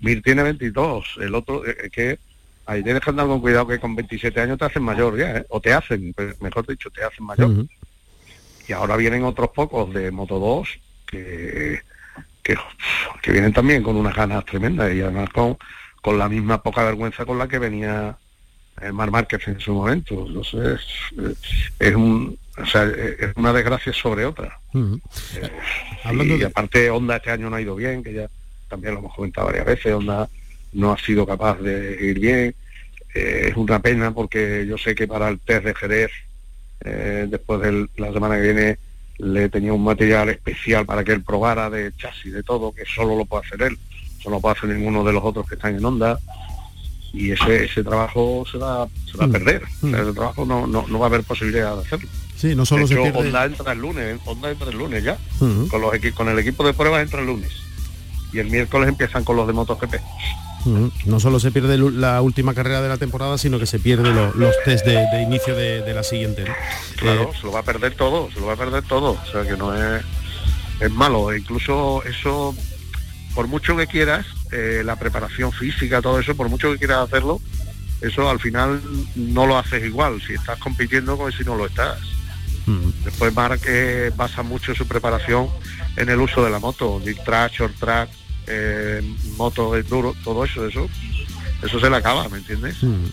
Mir 0.00 0.22
tiene 0.22 0.42
22, 0.42 1.16
el 1.20 1.34
otro, 1.34 1.66
eh, 1.66 1.76
es 1.84 1.90
que 1.90 2.18
ahí 2.66 2.82
tienes 2.82 3.02
que 3.02 3.10
andar 3.10 3.26
con 3.26 3.40
cuidado 3.40 3.66
que 3.66 3.80
con 3.80 3.94
27 3.96 4.40
años 4.40 4.58
te 4.58 4.64
hacen 4.66 4.82
mayor 4.82 5.18
ya, 5.18 5.38
¿eh? 5.38 5.46
o 5.48 5.60
te 5.60 5.72
hacen, 5.72 6.14
mejor 6.40 6.66
dicho, 6.66 6.88
te 6.90 7.02
hacen 7.02 7.26
mayor. 7.26 7.66
Y 8.68 8.72
ahora 8.72 8.96
vienen 8.96 9.24
otros 9.24 9.50
pocos 9.50 9.92
de 9.92 10.10
Moto 10.12 10.38
2 10.38 10.68
que, 11.06 11.80
que, 12.54 12.60
que 13.22 13.32
vienen 13.32 13.52
también 13.52 13.82
con 13.82 13.96
unas 13.96 14.14
ganas 14.14 14.44
tremendas 14.44 14.92
y 14.94 15.00
además 15.00 15.28
con, 15.30 15.56
con 16.02 16.18
la 16.18 16.28
misma 16.28 16.62
poca 16.62 16.84
vergüenza 16.84 17.24
con 17.24 17.38
la 17.38 17.48
que 17.48 17.58
venía 17.58 18.16
el 18.80 18.92
Mar 18.92 19.10
Márquez 19.10 19.46
en 19.48 19.60
su 19.60 19.74
momento. 19.74 20.24
Entonces, 20.26 20.80
eh, 21.18 21.34
es, 21.78 21.94
un, 21.94 22.38
o 22.56 22.66
sea, 22.66 22.84
eh, 22.86 23.16
es 23.20 23.32
una 23.36 23.52
desgracia 23.52 23.92
sobre 23.92 24.24
otra. 24.24 24.58
Hablando 26.04 26.34
y 26.34 26.38
de- 26.38 26.46
aparte 26.46 26.90
Honda 26.90 27.16
este 27.16 27.30
año 27.30 27.50
no 27.50 27.56
ha 27.56 27.60
ido 27.60 27.74
bien, 27.76 28.02
que 28.02 28.12
ya 28.14 28.28
también 28.68 28.94
lo 28.94 29.00
hemos 29.00 29.14
comentado 29.14 29.48
varias 29.48 29.66
veces, 29.66 29.92
Honda 29.92 30.28
no 30.72 30.92
ha 30.92 30.98
sido 30.98 31.26
capaz 31.26 31.58
de 31.60 31.98
ir 32.00 32.18
bien. 32.20 32.54
Eh, 33.14 33.48
es 33.50 33.56
una 33.56 33.80
pena 33.80 34.12
porque 34.12 34.64
yo 34.66 34.78
sé 34.78 34.94
que 34.94 35.08
para 35.08 35.28
el 35.28 35.40
test 35.40 35.64
de 35.64 35.74
Jerez, 35.74 36.10
eh, 36.82 37.26
después 37.28 37.60
de 37.60 37.88
la 37.96 38.12
semana 38.12 38.36
que 38.36 38.42
viene, 38.42 38.78
le 39.22 39.48
tenía 39.48 39.72
un 39.72 39.84
material 39.84 40.28
especial 40.30 40.86
para 40.86 41.04
que 41.04 41.12
él 41.12 41.22
probara 41.22 41.68
de 41.70 41.92
chasis, 41.96 42.32
de 42.32 42.42
todo, 42.42 42.72
que 42.72 42.84
solo 42.84 43.16
lo 43.16 43.24
puede 43.24 43.46
hacer 43.46 43.62
él, 43.62 43.78
solo 44.22 44.36
lo 44.36 44.40
puede 44.40 44.56
hacer 44.56 44.70
ninguno 44.70 45.04
de 45.04 45.12
los 45.12 45.22
otros 45.24 45.48
que 45.48 45.54
están 45.56 45.76
en 45.76 45.84
Honda. 45.84 46.18
Y 47.12 47.32
ese, 47.32 47.64
ese 47.64 47.82
trabajo 47.82 48.44
se 48.50 48.56
va, 48.58 48.86
se 49.10 49.18
va 49.18 49.24
a 49.24 49.26
Mm. 49.26 49.32
perder. 49.32 49.62
O 49.64 49.88
sea, 49.88 49.98
Mm. 49.98 50.02
ese 50.02 50.12
trabajo 50.12 50.44
no, 50.44 50.66
no, 50.66 50.86
no 50.86 50.98
va 50.98 51.06
a 51.06 51.08
haber 51.08 51.24
posibilidad 51.24 51.74
de 51.74 51.82
hacerlo. 51.82 52.08
Sí, 52.36 52.54
no 52.54 52.64
solo 52.64 52.82
de 52.86 52.94
se 52.94 53.02
pierde... 53.02 53.18
Honda 53.18 53.44
entra 53.46 53.72
el 53.72 53.78
lunes, 53.80 54.20
Honda 54.24 54.50
entra 54.50 54.70
el 54.70 54.78
lunes 54.78 55.02
ya. 55.04 55.18
Ujú. 55.40 55.68
Con, 55.68 55.80
los 55.80 55.92
con 56.14 56.28
el 56.28 56.38
equipo 56.38 56.64
de 56.64 56.72
pruebas 56.72 57.02
entra 57.02 57.20
el 57.20 57.26
lunes. 57.26 57.50
Y 58.32 58.38
el 58.38 58.48
miércoles 58.48 58.88
empiezan 58.88 59.24
con 59.24 59.36
los 59.36 59.46
de 59.46 59.52
MotoGP. 59.52 59.94
No 61.06 61.20
solo 61.20 61.40
se 61.40 61.50
pierde 61.50 61.78
la 61.78 62.20
última 62.20 62.52
carrera 62.54 62.82
de 62.82 62.88
la 62.88 62.98
temporada, 62.98 63.38
sino 63.38 63.58
que 63.58 63.66
se 63.66 63.78
pierde 63.78 64.10
lo- 64.12 64.32
los 64.34 64.54
test 64.64 64.84
de, 64.84 65.06
de 65.12 65.22
inicio 65.22 65.54
de, 65.56 65.80
de 65.82 65.94
la 65.94 66.02
siguiente. 66.02 66.44
¿no? 66.44 66.54
Claro, 66.96 67.22
Eh, 67.32 67.36
se 67.40 67.46
lo 67.46 67.52
va 67.52 67.60
a 67.60 67.62
perder 67.62 67.94
todo, 67.94 68.30
se 68.32 68.40
lo 68.40 68.46
va 68.46 68.52
a 68.52 68.56
perder 68.56 68.82
todo. 68.82 69.12
O 69.12 69.26
sea 69.32 69.42
que 69.42 69.56
no 69.56 69.74
es, 69.74 70.02
es 70.80 70.90
malo. 70.90 71.32
E 71.32 71.38
incluso 71.38 72.02
eso, 72.04 72.54
por 73.34 73.46
mucho 73.46 73.74
que 73.76 73.86
quieras, 73.86 74.26
eh, 74.52 74.82
la 74.84 74.96
preparación 74.96 75.50
física, 75.52 76.02
todo 76.02 76.18
eso, 76.20 76.34
por 76.36 76.48
mucho 76.50 76.70
que 76.72 76.78
quieras 76.78 77.04
hacerlo, 77.08 77.40
eso 78.02 78.28
al 78.28 78.40
final 78.40 78.80
no 79.16 79.46
lo 79.46 79.56
haces 79.58 79.84
igual 79.84 80.20
si 80.26 80.34
estás 80.34 80.58
compitiendo 80.58 81.16
como 81.16 81.30
si 81.30 81.42
no 81.44 81.56
lo 81.56 81.66
estás. 81.66 81.98
Después 83.04 83.34
Marc 83.34 83.62
eh, 83.66 84.12
basa 84.14 84.42
mucho 84.44 84.74
su 84.76 84.86
preparación 84.86 85.48
en 85.96 86.08
el 86.08 86.20
uso 86.20 86.44
de 86.44 86.50
la 86.50 86.60
moto, 86.60 87.00
dirt 87.04 87.24
track, 87.24 87.52
short 87.52 87.74
track, 87.80 88.08
eh, 88.50 89.02
moto 89.36 89.72
duro, 89.88 90.14
todo 90.24 90.44
eso, 90.44 90.66
eso, 90.66 90.88
eso 91.62 91.80
se 91.80 91.88
le 91.90 91.96
acaba, 91.96 92.28
¿me 92.28 92.38
entiendes? 92.38 92.82
Mm. 92.82 93.06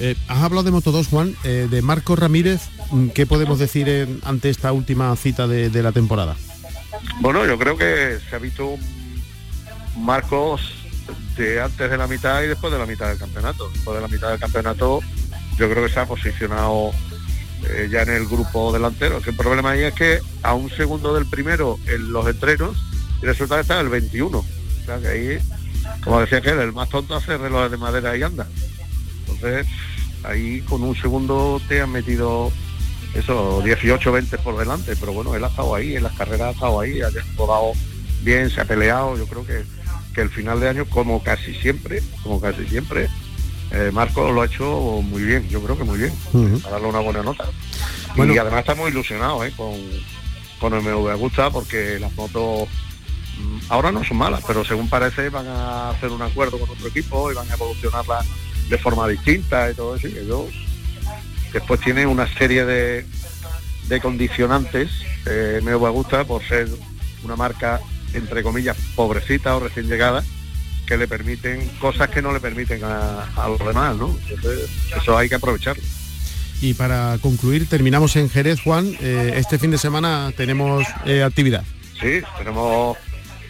Eh, 0.00 0.14
has 0.28 0.38
hablado 0.44 0.62
de 0.62 0.70
Moto 0.70 0.92
2, 0.92 1.08
Juan, 1.08 1.34
eh, 1.44 1.66
de 1.68 1.82
Marco 1.82 2.14
Ramírez. 2.14 2.60
mm, 2.92 3.08
¿Qué 3.08 3.26
podemos 3.26 3.58
decir 3.58 3.88
en- 3.88 4.20
ante 4.24 4.48
esta 4.48 4.70
última 4.72 5.14
cita 5.16 5.48
de, 5.48 5.70
de 5.70 5.82
la 5.82 5.90
temporada? 5.92 6.36
Bueno, 7.20 7.44
yo 7.46 7.58
creo 7.58 7.76
que 7.76 8.18
se 8.30 8.36
ha 8.36 8.38
visto 8.38 8.66
un 8.68 8.80
Marcos 10.04 10.60
de 11.36 11.60
antes 11.60 11.90
de 11.90 11.96
la 11.96 12.06
mitad 12.06 12.42
y 12.42 12.46
después 12.46 12.72
de 12.72 12.78
la 12.78 12.86
mitad 12.86 13.08
del 13.08 13.18
campeonato. 13.18 13.68
Después 13.74 13.96
de 13.96 14.02
la 14.02 14.08
mitad 14.08 14.30
del 14.30 14.38
campeonato, 14.38 15.00
yo 15.58 15.68
creo 15.70 15.84
que 15.86 15.92
se 15.92 15.98
ha 16.00 16.06
posicionado 16.06 16.92
eh, 17.68 17.88
ya 17.90 18.02
en 18.02 18.10
el 18.10 18.26
grupo 18.26 18.72
delantero. 18.72 19.20
El 19.26 19.34
problema 19.34 19.70
ahí 19.72 19.82
es 19.82 19.94
que 19.94 20.20
a 20.42 20.54
un 20.54 20.70
segundo 20.70 21.14
del 21.14 21.26
primero 21.26 21.78
en 21.86 22.12
los 22.12 22.26
entrenos 22.28 22.76
y 23.22 23.26
resulta 23.26 23.56
que 23.56 23.62
está 23.62 23.80
el 23.80 23.88
21. 23.88 24.38
O 24.38 24.44
sea 24.84 24.98
que 24.98 25.08
ahí, 25.08 25.38
como 26.02 26.20
decía 26.20 26.38
aquel, 26.38 26.58
el 26.60 26.72
más 26.72 26.88
tonto 26.88 27.14
hace 27.14 27.36
relojes 27.36 27.70
de 27.70 27.76
madera 27.76 28.16
y 28.16 28.22
anda. 28.22 28.46
Entonces, 29.20 29.66
ahí 30.24 30.60
con 30.62 30.82
un 30.82 30.96
segundo 30.96 31.60
te 31.68 31.80
han 31.80 31.90
metido 31.90 32.50
eso, 33.14 33.62
18, 33.62 34.12
20 34.12 34.38
por 34.38 34.58
delante, 34.58 34.94
pero 34.96 35.12
bueno, 35.12 35.34
él 35.34 35.44
ha 35.44 35.48
estado 35.48 35.74
ahí, 35.74 35.96
en 35.96 36.02
las 36.02 36.12
carreras 36.12 36.48
ha 36.48 36.50
estado 36.52 36.80
ahí, 36.80 37.00
ha 37.00 37.08
rodado 37.36 37.72
bien, 38.22 38.50
se 38.50 38.60
ha 38.60 38.64
peleado, 38.64 39.16
yo 39.16 39.26
creo 39.26 39.46
que, 39.46 39.64
que 40.14 40.20
el 40.20 40.30
final 40.30 40.60
de 40.60 40.68
año, 40.68 40.84
como 40.86 41.22
casi 41.22 41.54
siempre, 41.54 42.02
como 42.22 42.40
casi 42.40 42.66
siempre, 42.66 43.08
eh, 43.70 43.90
Marco 43.92 44.30
lo 44.32 44.42
ha 44.42 44.46
hecho 44.46 45.00
muy 45.02 45.22
bien, 45.22 45.48
yo 45.48 45.62
creo 45.62 45.76
que 45.76 45.84
muy 45.84 45.98
bien, 45.98 46.12
para 46.62 46.74
darle 46.74 46.88
una 46.88 47.00
buena 47.00 47.22
nota. 47.22 47.44
Bueno. 48.16 48.34
Y 48.34 48.38
además 48.38 48.60
estamos 48.60 48.90
ilusionados 48.90 49.46
¿eh? 49.46 49.52
con, 49.56 49.74
con 50.58 50.74
el 50.74 50.82
MV 50.82 51.10
Agusta 51.10 51.50
porque 51.50 51.98
las 51.98 52.14
motos 52.14 52.68
ahora 53.68 53.92
no 53.92 54.04
son 54.04 54.16
malas, 54.16 54.42
pero 54.46 54.64
según 54.64 54.88
parece 54.88 55.28
van 55.28 55.46
a 55.46 55.90
hacer 55.90 56.10
un 56.10 56.22
acuerdo 56.22 56.58
con 56.58 56.70
otro 56.70 56.88
equipo 56.88 57.30
y 57.30 57.34
van 57.34 57.50
a 57.50 57.54
evolucionarla 57.54 58.24
de 58.68 58.78
forma 58.78 59.08
distinta 59.08 59.70
y 59.70 59.74
todo 59.74 59.96
eso. 59.96 60.08
Y 60.08 60.18
ellos 60.18 60.46
después 61.52 61.80
tiene 61.80 62.06
una 62.06 62.26
serie 62.34 62.64
de, 62.64 63.06
de 63.88 64.00
condicionantes, 64.00 64.90
eh, 65.26 65.60
MV 65.62 65.86
Agusta, 65.86 66.24
por 66.24 66.42
ser 66.44 66.68
una 67.24 67.36
marca 67.36 67.80
entre 68.14 68.42
comillas 68.42 68.76
pobrecita 68.94 69.56
o 69.56 69.60
recién 69.60 69.88
llegada, 69.88 70.24
que 70.86 70.96
le 70.96 71.06
permiten 71.06 71.68
cosas 71.80 72.08
que 72.08 72.22
no 72.22 72.32
le 72.32 72.40
permiten 72.40 72.82
a, 72.84 73.24
a 73.36 73.48
los 73.48 73.58
demás, 73.58 73.96
¿no? 73.96 74.16
Entonces, 74.28 74.70
eso 74.96 75.16
hay 75.16 75.28
que 75.28 75.34
aprovecharlo. 75.34 75.82
Y 76.60 76.74
para 76.74 77.18
concluir, 77.20 77.68
terminamos 77.68 78.16
en 78.16 78.28
Jerez, 78.28 78.60
Juan. 78.62 78.92
Eh, 79.00 79.34
este 79.36 79.58
fin 79.58 79.70
de 79.70 79.78
semana 79.78 80.32
tenemos 80.36 80.84
eh, 81.04 81.22
actividad. 81.22 81.64
Sí, 82.00 82.20
tenemos 82.36 82.96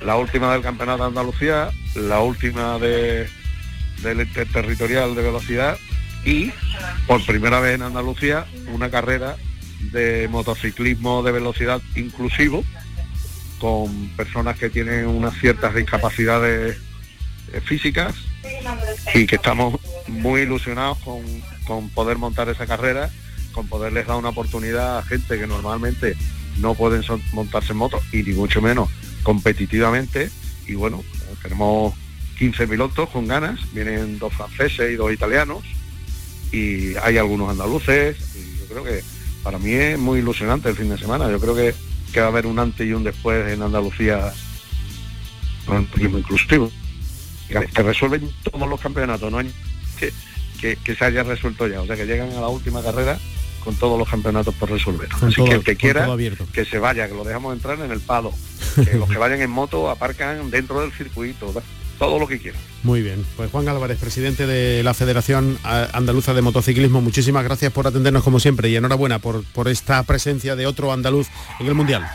la 0.01 0.17
última 0.17 0.53
del 0.53 0.63
Campeonato 0.63 1.03
de 1.03 1.09
Andalucía, 1.09 1.71
la 1.95 2.21
última 2.21 2.79
de, 2.79 3.29
del 4.03 4.21
interterritorial 4.21 5.15
de 5.15 5.23
velocidad 5.23 5.79
y 6.25 6.53
por 7.07 7.25
primera 7.25 7.61
vez 7.61 7.75
en 7.75 7.83
Andalucía 7.83 8.47
una 8.73 8.91
carrera 8.91 9.37
de 9.93 10.29
motociclismo 10.29 11.23
de 11.23 11.33
velocidad 11.33 11.81
inclusivo 11.95 12.65
con 13.59 14.09
personas 14.11 14.59
que 14.59 14.71
tienen 14.71 15.07
unas 15.07 15.35
ciertas 15.39 15.75
discapacidades 15.75 16.77
eh, 17.53 17.61
físicas 17.61 18.15
y 19.15 19.27
que 19.27 19.37
estamos 19.37 19.81
muy 20.07 20.43
ilusionados 20.43 20.99
con, 20.99 21.23
con 21.65 21.89
poder 21.91 22.19
montar 22.19 22.49
esa 22.49 22.67
carrera, 22.67 23.11
con 23.53 23.67
poderles 23.67 24.07
dar 24.07 24.17
una 24.17 24.29
oportunidad 24.29 24.99
a 24.99 25.03
gente 25.03 25.39
que 25.39 25.47
normalmente 25.47 26.17
no 26.59 26.75
pueden 26.75 27.03
montarse 27.33 27.73
en 27.73 27.79
moto 27.79 28.01
y 28.13 28.23
ni 28.23 28.33
mucho 28.33 28.61
menos 28.61 28.89
competitivamente. 29.23 30.31
Y 30.67 30.75
bueno, 30.75 31.03
tenemos 31.43 31.95
15 32.39 32.69
pilotos 32.69 33.09
con 33.11 33.27
ganas, 33.27 33.61
vienen 33.73 34.19
dos 34.19 34.33
franceses 34.33 34.93
y 34.93 34.95
dos 34.95 35.13
italianos 35.13 35.65
y 36.53 36.97
hay 36.97 37.19
algunos 37.19 37.51
andaluces 37.51 38.17
y 38.37 38.59
yo 38.61 38.67
creo 38.67 38.85
que 38.85 39.03
para 39.43 39.59
mí 39.59 39.73
es 39.73 39.99
muy 39.99 40.21
ilusionante 40.21 40.69
el 40.69 40.77
fin 40.77 40.89
de 40.89 40.99
semana. 40.99 41.31
Yo 41.31 41.41
creo 41.41 41.55
que, 41.55 41.75
que 42.13 42.21
va 42.21 42.27
a 42.27 42.29
haber 42.31 42.47
un 42.47 42.59
antes 42.59 42.87
y 42.87 42.93
un 42.93 43.05
después 43.05 43.53
en 43.53 43.63
Andalucía 43.63 44.33
con 45.67 45.87
turismo 45.87 46.19
inclusivo. 46.19 46.71
que 47.49 47.83
resuelven 47.83 48.31
todos 48.43 48.69
los 48.69 48.81
campeonatos, 48.81 49.31
no 49.31 49.39
hay 49.39 49.53
que, 50.61 50.77
que 50.77 50.95
se 50.95 51.05
haya 51.05 51.23
resuelto 51.23 51.67
ya, 51.67 51.81
o 51.81 51.87
sea 51.87 51.97
que 51.97 52.05
llegan 52.05 52.31
a 52.33 52.41
la 52.41 52.49
última 52.49 52.83
carrera 52.83 53.19
con 53.65 53.75
todos 53.77 53.99
los 53.99 54.09
campeonatos 54.09 54.55
por 54.55 54.71
resolver. 54.71 55.09
Con 55.09 55.29
Así 55.29 55.37
todo- 55.37 55.47
que 55.47 55.55
el 55.55 55.65
que 55.65 55.77
quiera, 55.77 56.09
que 56.53 56.65
se 56.65 56.79
vaya, 56.79 57.09
que 57.09 57.15
lo 57.15 57.25
dejamos 57.25 57.55
entrar 57.55 57.79
en 57.81 57.91
el 57.91 58.01
palo. 58.01 58.33
Que 58.85 58.95
los 58.95 59.09
que 59.09 59.19
vayan 59.19 59.41
en 59.41 59.51
moto 59.51 59.91
aparcan 59.91 60.51
dentro 60.51 60.81
del 60.81 60.93
circuito, 60.93 61.53
todo 61.99 62.19
lo 62.21 62.29
que 62.29 62.39
quieran. 62.39 62.61
Muy 62.85 63.03
bien, 63.03 63.25
pues 63.37 63.51
Juan 63.51 63.69
Álvarez, 63.69 63.99
presidente 63.99 64.47
de 64.47 64.83
la 64.85 64.95
Federación 64.95 65.59
eh, 65.69 65.89
Andaluza 65.93 66.33
de 66.33 66.43
Motociclismo, 66.43 67.01
muchísimas 67.01 67.43
gracias 67.43 67.73
por 67.73 67.87
atendernos 67.89 68.23
como 68.23 68.39
siempre 68.39 68.69
y 68.69 68.77
enhorabuena 68.77 69.19
por, 69.19 69.43
por 69.53 69.67
esta 69.69 70.03
presencia 70.05 70.55
de 70.55 70.67
otro 70.67 70.93
andaluz 70.93 71.27
en 71.59 71.67
el 71.67 71.75
Mundial. 71.75 72.09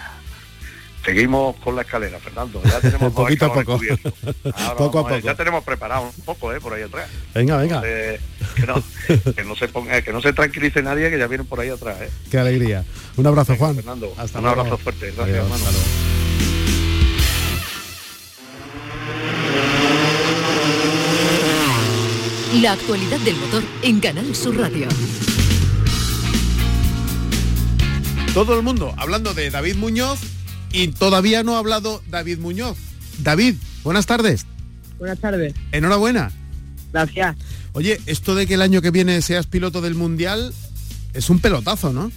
Seguimos 1.04 1.58
con 1.58 1.76
la 1.76 1.82
escalera, 1.82 2.18
Fernando. 2.20 2.62
Ya 2.64 2.80
tenemos 2.80 3.12
Poquito 3.16 3.46
a 3.46 3.54
poco. 3.54 3.74
Ahora 3.74 4.76
Poco 4.78 5.00
a 5.00 5.04
poco. 5.08 5.20
Ya 5.20 5.36
tenemos 5.36 5.64
preparado 5.64 6.04
un 6.18 6.24
poco, 6.26 6.54
¿eh? 6.54 6.62
Por 6.62 6.74
ahí 6.74 6.84
atrás. 6.84 7.10
Venga, 7.36 7.58
venga, 7.58 7.82
Eh, 7.86 8.20
que, 8.56 8.66
no, 8.66 8.76
que 9.36 9.44
no 9.44 9.56
se 9.56 9.68
ponga, 9.68 10.02
que 10.02 10.14
no 10.14 10.22
se 10.22 10.32
tranquilice 10.32 10.82
nadie, 10.82 11.10
que 11.10 11.18
ya 11.20 11.28
vienen 11.28 11.46
por 11.46 11.60
ahí 11.60 11.70
atrás, 11.70 11.98
¿eh? 12.02 12.10
qué 12.32 12.40
alegría. 12.40 12.86
Un 13.18 13.28
abrazo, 13.28 13.56
Juan. 13.58 13.76
Fernando, 13.76 14.14
Hasta 14.18 14.40
un 14.40 14.46
luego. 14.46 14.62
abrazo 14.62 14.78
fuerte. 14.78 15.08
Gracias, 15.08 15.26
Adiós, 15.26 15.38
hermano. 15.44 15.56
hasta 15.56 15.72
luego. 15.72 15.88
La 22.62 22.74
actualidad 22.74 23.20
del 23.22 23.36
motor 23.36 23.64
en 23.82 24.00
Canal 24.00 24.36
Sur 24.36 24.58
Radio. 24.58 24.88
Todo 28.34 28.56
el 28.56 28.64
mundo 28.64 28.94
hablando 28.98 29.34
de 29.34 29.50
David 29.50 29.76
Muñoz 29.76 30.20
y 30.74 30.88
todavía 30.90 31.44
no 31.44 31.56
ha 31.56 31.60
hablado 31.60 32.02
David 32.10 32.40
Muñoz. 32.40 32.78
David, 33.20 33.56
buenas 33.84 34.06
tardes. 34.06 34.46
Buenas 34.98 35.20
tardes. 35.20 35.54
Enhorabuena. 35.72 36.32
Gracias. 36.92 37.38
Oye, 37.74 38.00
esto 38.06 38.36
de 38.36 38.46
que 38.46 38.56
el 38.56 38.62
año 38.62 38.82
que 38.82 38.92
viene 38.92 39.22
seas 39.22 39.48
piloto 39.48 39.82
del 39.82 39.96
Mundial 39.96 40.54
es 41.14 41.30
un 41.30 41.40
pelotazo, 41.40 41.94
¿no? 41.94 42.12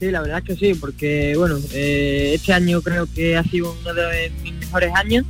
Sí, 0.00 0.10
la 0.10 0.20
verdad 0.20 0.38
es 0.38 0.44
que 0.44 0.56
sí, 0.56 0.74
porque 0.74 1.34
bueno, 1.36 1.58
eh, 1.72 2.32
este 2.34 2.52
año 2.52 2.82
creo 2.82 3.06
que 3.12 3.36
ha 3.36 3.44
sido 3.44 3.74
uno 3.80 3.94
de 3.94 4.30
mis 4.42 4.52
mejores 4.54 4.92
años 4.94 5.24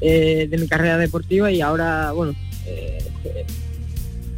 eh, 0.00 0.46
de 0.48 0.58
mi 0.58 0.68
carrera 0.68 0.98
deportiva 0.98 1.50
y 1.50 1.60
ahora, 1.60 2.12
bueno, 2.12 2.34
eh, 2.66 2.98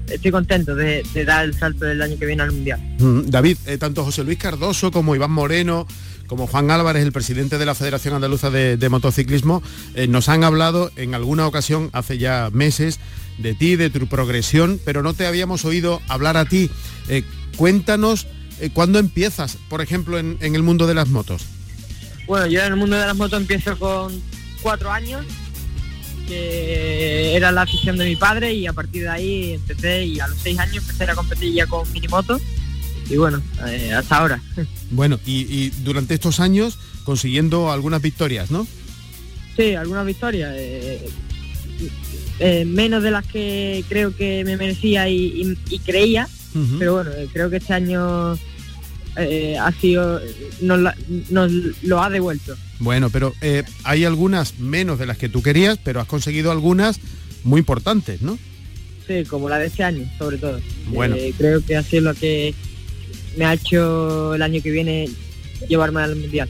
estoy 0.08 0.30
contento 0.30 0.74
de, 0.74 1.04
de 1.12 1.24
dar 1.24 1.44
el 1.44 1.54
salto 1.54 1.84
del 1.84 2.00
año 2.00 2.18
que 2.18 2.26
viene 2.26 2.42
al 2.42 2.52
Mundial. 2.52 2.80
Mm, 2.98 3.28
David, 3.28 3.58
tanto 3.78 4.04
José 4.04 4.24
Luis 4.24 4.38
Cardoso 4.38 4.90
como 4.90 5.14
Iván 5.14 5.32
Moreno, 5.32 5.86
como 6.30 6.46
Juan 6.46 6.70
Álvarez, 6.70 7.02
el 7.02 7.10
presidente 7.10 7.58
de 7.58 7.66
la 7.66 7.74
Federación 7.74 8.14
Andaluza 8.14 8.50
de, 8.50 8.88
Motociclismo, 8.88 9.64
eh, 9.96 10.06
nos 10.06 10.28
han 10.28 10.44
hablado 10.44 10.92
en 10.94 11.16
alguna 11.16 11.44
ocasión, 11.44 11.90
hace 11.92 12.18
ya 12.18 12.50
meses, 12.52 13.00
de 13.38 13.54
ti, 13.54 13.74
de 13.74 13.90
tu 13.90 14.06
progresión, 14.06 14.80
pero 14.84 15.02
no 15.02 15.12
te 15.12 15.26
habíamos 15.26 15.64
oído 15.64 16.00
hablar 16.06 16.36
a 16.36 16.44
ti. 16.44 16.70
Eh, 17.08 17.24
cuéntanos 17.56 18.28
eh, 18.60 18.70
cuándo 18.72 19.00
empiezas, 19.00 19.58
por 19.68 19.80
ejemplo, 19.80 20.20
en, 20.20 20.38
en 20.40 20.54
el 20.54 20.62
mundo 20.62 20.86
de 20.86 20.94
las 20.94 21.08
motos. 21.08 21.46
Bueno, 22.28 22.46
yo 22.46 22.60
en 22.60 22.74
el 22.74 22.76
mundo 22.76 22.96
de 22.96 23.06
las 23.06 23.16
motos 23.16 23.40
empiezo 23.40 23.76
con 23.76 24.22
cuatro 24.62 24.92
años, 24.92 25.26
que 26.28 27.34
era 27.34 27.50
la 27.50 27.62
afición 27.62 27.98
de 27.98 28.04
mi 28.04 28.14
padre 28.14 28.54
y 28.54 28.68
a 28.68 28.72
partir 28.72 29.02
de 29.02 29.08
ahí 29.08 29.52
empecé 29.54 30.04
y 30.04 30.20
a 30.20 30.28
los 30.28 30.38
seis 30.38 30.60
años 30.60 30.76
empecé 30.88 31.10
a 31.10 31.16
competir 31.16 31.52
ya 31.52 31.66
con 31.66 31.90
minimotos 31.92 32.40
y 33.08 33.16
bueno, 33.16 33.42
hasta 33.96 34.16
ahora. 34.16 34.40
Bueno, 34.90 35.18
y, 35.26 35.40
y 35.53 35.70
durante 35.85 36.14
estos 36.14 36.40
años 36.40 36.79
consiguiendo 37.05 37.70
algunas 37.70 38.03
victorias, 38.03 38.50
¿no? 38.50 38.66
Sí, 39.57 39.74
algunas 39.74 40.07
victorias. 40.07 40.53
eh, 40.57 41.00
eh, 42.38 42.64
menos 42.64 43.03
de 43.03 43.11
las 43.11 43.26
que 43.26 43.85
creo 43.88 44.14
que 44.16 44.44
me 44.44 44.57
merecía 44.57 45.09
y, 45.09 45.16
y- 45.16 45.59
y 45.74 45.79
creía, 45.81 46.29
pero 46.79 46.94
bueno, 46.94 47.11
eh, 47.12 47.29
creo 47.33 47.50
que 47.50 47.57
este 47.59 47.74
año 47.74 48.35
eh, 49.16 49.57
ha 49.59 49.70
sido, 49.72 50.20
nos, 50.62 50.79
la- 50.81 50.96
nos 51.31 51.53
lo 51.83 52.03
ha 52.03 52.09
devuelto. 52.11 52.57
Bueno, 52.79 53.11
pero 53.11 53.35
eh, 53.42 53.62
hay 53.85 54.05
algunas 54.05 54.59
menos 54.59 54.98
de 54.98 55.07
las 55.07 55.18
que 55.18 55.29
tú 55.29 55.42
querías, 55.42 55.79
pero 55.83 56.00
has 56.00 56.07
conseguido 56.07 56.50
algunas 56.50 56.98
muy 57.44 57.59
importantes, 57.61 58.22
¿no? 58.22 58.38
Sí, 59.07 59.24
como 59.29 59.48
la 59.48 59.59
de 59.59 59.66
este 59.66 59.83
año, 59.85 60.11
sobre 60.18 60.38
todo. 60.38 60.61
Bueno. 60.88 61.16
Eh, 61.16 61.35
creo 61.37 61.64
que 61.64 61.76
ha 61.76 61.83
sido 61.83 62.03
lo 62.05 62.14
que 62.14 62.55
me 63.36 63.44
ha 63.44 63.54
hecho 63.54 64.34
el 64.34 64.42
año 64.42 64.60
que 64.62 64.70
viene 64.70 65.08
llevarme 65.68 66.02
al 66.02 66.16
mundial. 66.16 66.48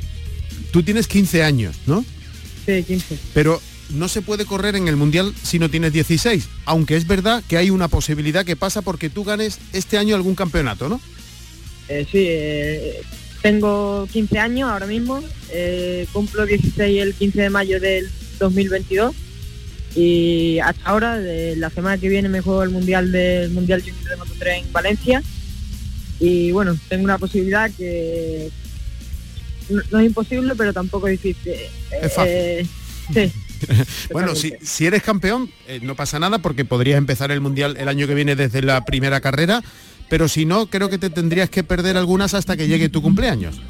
Tú 0.70 0.82
tienes 0.82 1.06
15 1.06 1.42
años, 1.42 1.76
¿no? 1.86 2.04
Sí, 2.66 2.82
15. 2.82 3.18
Pero 3.34 3.60
no 3.90 4.08
se 4.08 4.22
puede 4.22 4.44
correr 4.44 4.76
en 4.76 4.88
el 4.88 4.96
Mundial 4.96 5.34
si 5.42 5.58
no 5.58 5.68
tienes 5.68 5.92
16, 5.92 6.48
aunque 6.64 6.96
es 6.96 7.06
verdad 7.06 7.42
que 7.48 7.56
hay 7.56 7.70
una 7.70 7.88
posibilidad 7.88 8.44
que 8.44 8.56
pasa 8.56 8.82
porque 8.82 9.10
tú 9.10 9.24
ganes 9.24 9.58
este 9.72 9.98
año 9.98 10.14
algún 10.14 10.34
campeonato, 10.34 10.88
¿no? 10.88 11.00
Eh, 11.88 12.06
sí, 12.10 12.26
eh, 12.28 13.02
tengo 13.42 14.06
15 14.12 14.38
años 14.38 14.70
ahora 14.70 14.86
mismo, 14.86 15.22
eh, 15.52 16.06
cumplo 16.12 16.46
16 16.46 17.02
el 17.02 17.14
15 17.14 17.42
de 17.42 17.50
mayo 17.50 17.80
del 17.80 18.08
2022 18.38 19.14
y 19.96 20.60
hasta 20.60 20.88
ahora, 20.88 21.18
de 21.18 21.56
la 21.56 21.68
semana 21.70 21.98
que 21.98 22.08
viene 22.08 22.28
me 22.28 22.40
juego 22.40 22.62
el 22.62 22.70
Mundial 22.70 23.10
del 23.10 23.50
Mundial 23.50 23.80
Junior 23.80 24.08
de 24.08 24.16
Moto 24.16 24.32
3 24.38 24.64
en 24.64 24.72
Valencia 24.72 25.22
y 26.20 26.52
bueno, 26.52 26.76
tengo 26.88 27.04
una 27.04 27.18
posibilidad 27.18 27.70
que 27.70 28.50
no, 29.70 29.82
no 29.90 29.98
es 30.00 30.06
imposible 30.06 30.54
pero 30.56 30.72
tampoco 30.72 31.08
es 31.08 31.20
difícil. 31.22 31.54
Es 32.02 32.12
fácil. 32.12 32.32
Eh, 32.34 32.66
sí, 33.14 33.32
Bueno, 34.12 34.34
si, 34.34 34.52
si 34.62 34.86
eres 34.86 35.02
campeón, 35.02 35.50
eh, 35.66 35.80
no 35.82 35.94
pasa 35.96 36.18
nada 36.18 36.38
porque 36.38 36.64
podrías 36.64 36.98
empezar 36.98 37.30
el 37.30 37.40
Mundial 37.40 37.76
el 37.78 37.88
año 37.88 38.06
que 38.06 38.14
viene 38.14 38.36
desde 38.36 38.62
la 38.62 38.84
primera 38.84 39.20
carrera, 39.20 39.62
pero 40.08 40.28
si 40.28 40.44
no, 40.46 40.66
creo 40.66 40.88
que 40.90 40.98
te 40.98 41.10
tendrías 41.10 41.50
que 41.50 41.62
perder 41.64 41.96
algunas 41.96 42.34
hasta 42.34 42.56
que 42.56 42.68
llegue 42.68 42.88
tu 42.88 43.02
cumpleaños. 43.02 43.60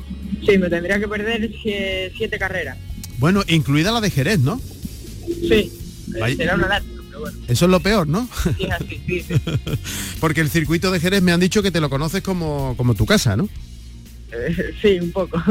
Sí, 0.46 0.56
me 0.58 0.68
tendría 0.70 0.98
que 0.98 1.06
perder 1.08 1.50
sie- 1.62 2.12
siete 2.16 2.38
carreras. 2.38 2.78
Bueno, 3.18 3.42
incluida 3.48 3.92
la 3.92 4.00
de 4.00 4.10
Jerez, 4.10 4.38
¿no? 4.40 4.60
Sí, 5.26 5.70
Vaya. 6.18 6.36
será 6.36 6.54
una 6.54 6.68
lástima, 6.68 6.99
pero 7.20 7.32
bueno, 7.32 7.46
Eso 7.48 7.64
es 7.66 7.70
lo 7.70 7.80
peor, 7.80 8.08
¿no? 8.08 8.28
sí 8.56 8.66
así, 8.70 9.00
sí, 9.06 9.24
sí. 9.28 9.34
porque 10.20 10.40
el 10.40 10.50
circuito 10.50 10.90
de 10.90 11.00
Jerez 11.00 11.22
me 11.22 11.32
han 11.32 11.40
dicho 11.40 11.62
que 11.62 11.70
te 11.70 11.80
lo 11.80 11.90
conoces 11.90 12.22
como, 12.22 12.74
como 12.76 12.94
tu 12.94 13.06
casa, 13.06 13.36
¿no? 13.36 13.48
Eh, 14.32 14.74
sí, 14.80 14.98
un 15.00 15.10
poco. 15.12 15.42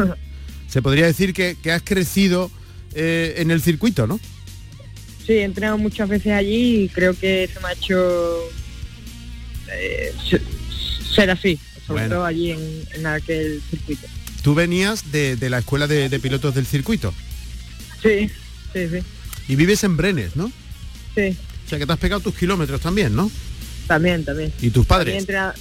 Se 0.67 0.82
podría 0.82 1.05
decir 1.05 1.34
que, 1.34 1.58
que 1.62 1.71
has 1.71 1.82
crecido 1.82 2.51
eh, 2.93 3.36
en 3.38 3.51
el 3.51 3.62
circuito, 3.62 4.08
¿no? 4.08 4.19
Sí, 5.25 5.34
he 5.34 5.43
entrenado 5.43 5.77
muchas 5.77 6.10
veces 6.10 6.32
allí 6.34 6.84
y 6.84 6.89
creo 6.89 7.13
que 7.17 7.49
se 7.53 7.60
me 7.60 7.67
ha 7.67 7.73
hecho 7.73 8.39
eh, 9.71 10.13
se- 10.27 10.41
ser 11.13 11.29
así, 11.32 11.60
sobre 11.86 12.01
Bueno. 12.03 12.15
todo 12.15 12.25
allí 12.25 12.51
en, 12.51 12.84
en 12.95 13.05
aquel 13.05 13.62
circuito. 13.69 14.08
Tú 14.43 14.55
venías 14.55 15.12
de, 15.12 15.36
de 15.36 15.49
la 15.49 15.60
escuela 15.60 15.86
de, 15.88 16.08
de 16.10 16.19
pilotos 16.19 16.55
del 16.55 16.65
circuito 16.65 17.13
Sí, 18.01 18.29
sí, 18.73 18.88
sí, 18.89 18.99
y 19.49 19.55
vives 19.55 19.84
en 19.84 19.97
Brenes, 19.97 20.36
¿no? 20.38 20.51
sí, 21.15 21.36
O 21.69 21.71
sea 21.71 21.77
que 21.77 21.86
te 21.86 21.93
has 21.93 21.99
pegado 21.99 22.19
tus 22.19 22.34
kilómetros 22.34 22.82
también, 22.82 23.15
¿no? 23.15 23.29
también, 23.86 24.25
también. 24.25 24.51
¿Y 24.60 24.71
tus 24.71 24.88
padres? 24.88 25.15
entrena- 25.15 25.53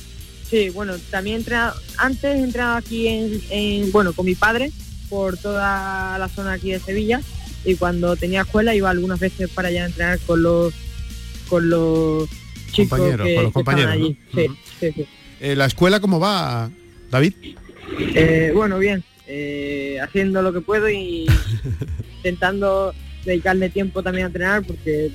sí, 0.48 0.70
bueno, 0.70 0.94
también 1.10 1.36
entra 1.36 1.74
antes 1.98 2.42
entraba 2.42 2.78
aquí 2.78 3.06
en, 3.08 3.40
en- 3.50 3.92
bueno, 3.92 4.14
con 4.14 4.24
mi 4.24 4.34
padre 4.34 4.72
por 5.10 5.36
toda 5.36 6.18
la 6.18 6.28
zona 6.30 6.52
aquí 6.52 6.70
de 6.72 6.80
Sevilla 6.80 7.20
y 7.66 7.74
cuando 7.74 8.16
tenía 8.16 8.40
escuela 8.42 8.74
iba 8.74 8.88
algunas 8.88 9.20
veces 9.20 9.50
para 9.50 9.68
allá 9.68 9.82
a 9.84 9.86
entrenar 9.88 10.18
con 10.20 10.42
los 10.42 10.72
con 11.50 11.68
los 11.68 12.26
chicos 12.72 12.98
Compañeros, 12.98 13.26
que, 13.26 13.34
con 13.34 13.44
los 13.44 13.52
que 13.52 13.60
estaban 13.60 13.82
compañeros, 13.82 13.92
allí. 13.92 14.16
¿no? 14.32 14.40
Sí, 14.42 14.48
sí, 14.80 14.92
sí. 14.94 15.06
Eh, 15.40 15.56
¿La 15.56 15.66
escuela 15.66 16.00
cómo 16.00 16.18
va, 16.18 16.70
David? 17.10 17.34
Eh, 18.14 18.50
bueno, 18.54 18.78
bien, 18.78 19.04
eh, 19.26 19.98
haciendo 20.02 20.40
lo 20.42 20.54
que 20.54 20.60
puedo 20.62 20.88
y 20.88 21.26
intentando 22.16 22.94
dedicarle 23.24 23.68
tiempo 23.70 24.02
también 24.02 24.24
a 24.24 24.26
entrenar 24.28 24.62
porque 24.66 25.10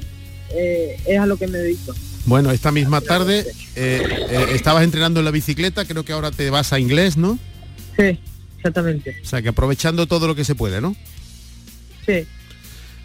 eh, 0.52 1.00
es 1.06 1.20
a 1.20 1.26
lo 1.26 1.38
que 1.38 1.48
me 1.48 1.58
dedico. 1.58 1.94
Bueno, 2.26 2.52
esta 2.52 2.72
misma 2.72 3.02
tarde 3.02 3.46
eh, 3.76 4.02
eh, 4.30 4.46
estabas 4.52 4.84
entrenando 4.84 5.20
en 5.20 5.26
la 5.26 5.32
bicicleta, 5.32 5.86
creo 5.86 6.06
que 6.06 6.14
ahora 6.14 6.32
te 6.32 6.50
vas 6.50 6.72
a 6.72 6.80
inglés, 6.80 7.18
¿no? 7.18 7.38
Sí, 7.98 8.18
exactamente. 8.58 9.18
O 9.22 9.26
sea 9.26 9.42
que 9.42 9.50
aprovechando 9.50 10.08
todo 10.08 10.28
lo 10.28 10.36
que 10.36 10.46
se 10.46 10.56
puede, 10.56 10.80
¿no? 10.80 10.96
Sí. 12.06 12.26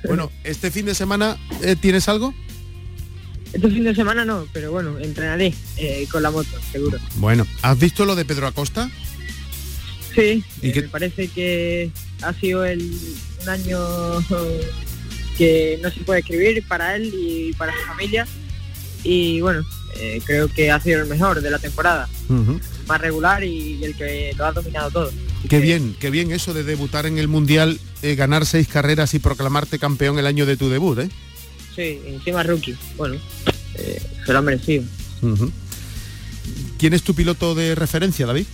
Bueno, 0.06 0.30
este 0.44 0.70
fin 0.70 0.86
de 0.86 0.94
semana 0.94 1.36
eh, 1.62 1.74
tienes 1.74 2.08
algo? 2.08 2.32
Este 3.52 3.68
fin 3.68 3.82
de 3.82 3.94
semana 3.94 4.24
no, 4.24 4.46
pero 4.52 4.70
bueno, 4.70 4.98
entrenaré 4.98 5.54
con 6.10 6.22
la 6.22 6.30
moto, 6.30 6.50
seguro. 6.70 6.98
Bueno, 7.16 7.46
¿has 7.62 7.78
visto 7.78 8.04
lo 8.04 8.14
de 8.14 8.24
Pedro 8.24 8.46
Acosta? 8.46 8.88
Sí, 10.14 10.44
¿Y 10.62 10.72
me 10.72 10.82
parece 10.82 11.28
que 11.28 11.90
ha 12.22 12.32
sido 12.34 12.64
el, 12.64 12.92
un 13.42 13.48
año 13.48 13.78
que 15.38 15.78
no 15.82 15.90
se 15.90 16.00
puede 16.00 16.20
escribir 16.20 16.62
para 16.68 16.96
él 16.96 17.12
y 17.14 17.52
para 17.54 17.72
su 17.72 17.78
familia. 17.86 18.26
Y 19.04 19.40
bueno, 19.40 19.64
eh, 19.96 20.20
creo 20.26 20.48
que 20.48 20.70
ha 20.70 20.80
sido 20.80 21.00
el 21.02 21.06
mejor 21.08 21.40
de 21.40 21.50
la 21.50 21.58
temporada, 21.58 22.08
más 22.88 23.00
regular 23.00 23.44
y 23.44 23.82
el 23.84 23.94
que 23.96 24.32
lo 24.36 24.44
ha 24.44 24.52
dominado 24.52 24.90
todo. 24.90 25.08
Así 25.08 25.42
Qué 25.48 25.48
que- 25.48 25.60
bien, 25.60 25.96
qué 26.00 26.10
bien 26.10 26.32
eso 26.32 26.52
de 26.52 26.64
debutar 26.64 27.06
en 27.06 27.16
el 27.18 27.28
Mundial, 27.28 27.78
eh, 28.02 28.16
ganar 28.16 28.44
seis 28.44 28.66
carreras 28.68 29.14
y 29.14 29.20
proclamarte 29.20 29.78
campeón 29.78 30.18
el 30.18 30.26
año 30.26 30.44
de 30.46 30.56
tu 30.56 30.68
debut, 30.68 30.98
¿eh? 30.98 31.08
sí, 31.76 32.00
encima 32.06 32.42
rookie. 32.42 32.76
Bueno, 32.96 33.16
eh, 33.76 34.02
se 34.26 34.32
lo 34.32 34.38
ha 34.40 34.42
merecido. 34.42 34.82
¿Quién 36.78 36.94
es 36.94 37.02
tu 37.02 37.14
piloto 37.14 37.54
de 37.54 37.74
referencia, 37.74 38.26
David? 38.26 38.46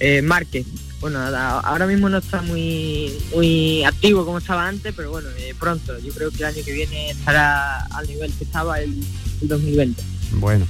Eh, 0.00 0.22
Márquez. 0.22 0.64
Bueno, 1.00 1.20
ahora 1.20 1.86
mismo 1.86 2.08
no 2.08 2.18
está 2.18 2.42
muy 2.42 3.12
muy 3.32 3.84
activo 3.84 4.24
como 4.24 4.38
estaba 4.38 4.66
antes, 4.66 4.92
pero 4.96 5.10
bueno, 5.10 5.28
eh, 5.38 5.54
pronto. 5.58 5.98
Yo 6.00 6.12
creo 6.12 6.30
que 6.30 6.38
el 6.38 6.44
año 6.46 6.64
que 6.64 6.72
viene 6.72 7.10
estará 7.10 7.84
al 7.86 8.06
nivel 8.08 8.32
que 8.32 8.44
estaba 8.44 8.80
el, 8.80 8.92
el 9.40 9.48
2020. 9.48 10.02
Bueno. 10.32 10.66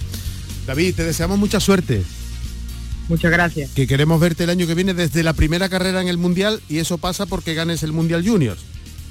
David, 0.67 0.95
te 0.97 1.05
deseamos 1.05 1.39
mucha 1.39 1.61
suerte. 1.61 2.03
Muchas 3.09 3.33
gracias. 3.33 3.71
Que 3.71 3.87
queremos 3.87 4.21
verte 4.21 4.45
el 4.45 4.51
año 4.51 4.67
que 4.67 4.75
viene 4.75 4.93
desde 4.93 5.23
la 5.23 5.33
primera 5.33 5.71
carrera 5.71 6.03
en 6.03 6.09
el 6.09 6.19
Mundial 6.19 6.61
y 6.69 6.79
eso 6.79 6.99
pasa 6.99 7.25
porque 7.25 7.55
ganes 7.55 7.83
el 7.83 7.93
Mundial 7.93 8.23
Juniors. 8.27 8.61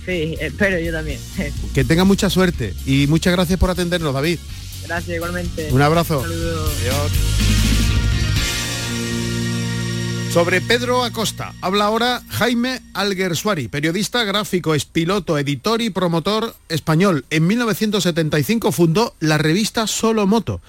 Sí, 0.05 0.35
espero 0.39 0.79
yo 0.79 0.91
también. 0.91 1.19
Que 1.73 1.83
tenga 1.83 2.03
mucha 2.03 2.29
suerte 2.29 2.73
y 2.85 3.07
muchas 3.07 3.33
gracias 3.33 3.59
por 3.59 3.71
atendernos, 3.71 4.13
David. 4.13 4.39
Gracias 4.85 5.15
igualmente. 5.15 5.69
Un 5.71 5.81
abrazo. 5.81 6.21
saludo. 6.21 6.69
Sobre 10.31 10.61
Pedro 10.61 11.03
Acosta, 11.03 11.53
habla 11.61 11.85
ahora 11.85 12.21
Jaime 12.29 12.81
Alguersuari, 12.93 13.69
periodista 13.69 14.23
gráfico, 14.23 14.75
es 14.75 14.85
piloto, 14.85 15.37
editor 15.37 15.81
y 15.81 15.89
promotor 15.89 16.53
español. 16.69 17.25
En 17.29 17.47
1975 17.47 18.71
fundó 18.71 19.15
la 19.19 19.37
revista 19.37 19.87
Solo 19.87 20.27
Moto, 20.27 20.61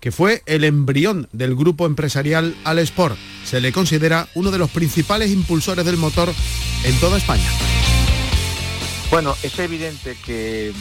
que 0.00 0.12
fue 0.12 0.42
el 0.44 0.64
embrión 0.64 1.28
del 1.32 1.54
grupo 1.54 1.86
empresarial 1.86 2.54
Al 2.64 2.78
Sport. 2.80 3.16
Se 3.44 3.60
le 3.60 3.72
considera 3.72 4.28
uno 4.34 4.50
de 4.50 4.58
los 4.58 4.70
principales 4.70 5.30
impulsores 5.30 5.86
del 5.86 5.96
motor 5.96 6.34
en 6.84 7.00
toda 7.00 7.16
España. 7.16 7.48
Bueno, 9.10 9.36
es 9.42 9.58
evidente 9.58 10.18
que 10.26 10.72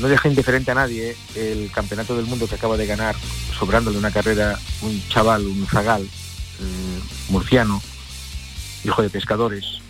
no 0.00 0.08
deja 0.08 0.28
indiferente 0.28 0.70
a 0.70 0.74
nadie 0.74 1.16
el 1.34 1.70
campeonato 1.70 2.16
del 2.16 2.26
mundo 2.26 2.46
que 2.46 2.54
acaba 2.54 2.76
de 2.76 2.86
ganar, 2.86 3.16
sobrándole 3.58 3.98
una 3.98 4.12
carrera, 4.12 4.58
un 4.80 5.02
chaval, 5.08 5.46
un 5.46 5.66
zagal, 5.66 6.08
eh, 6.60 7.00
murciano, 7.28 7.82
hijo 8.84 9.02
de 9.02 9.10
pescadores, 9.10 9.80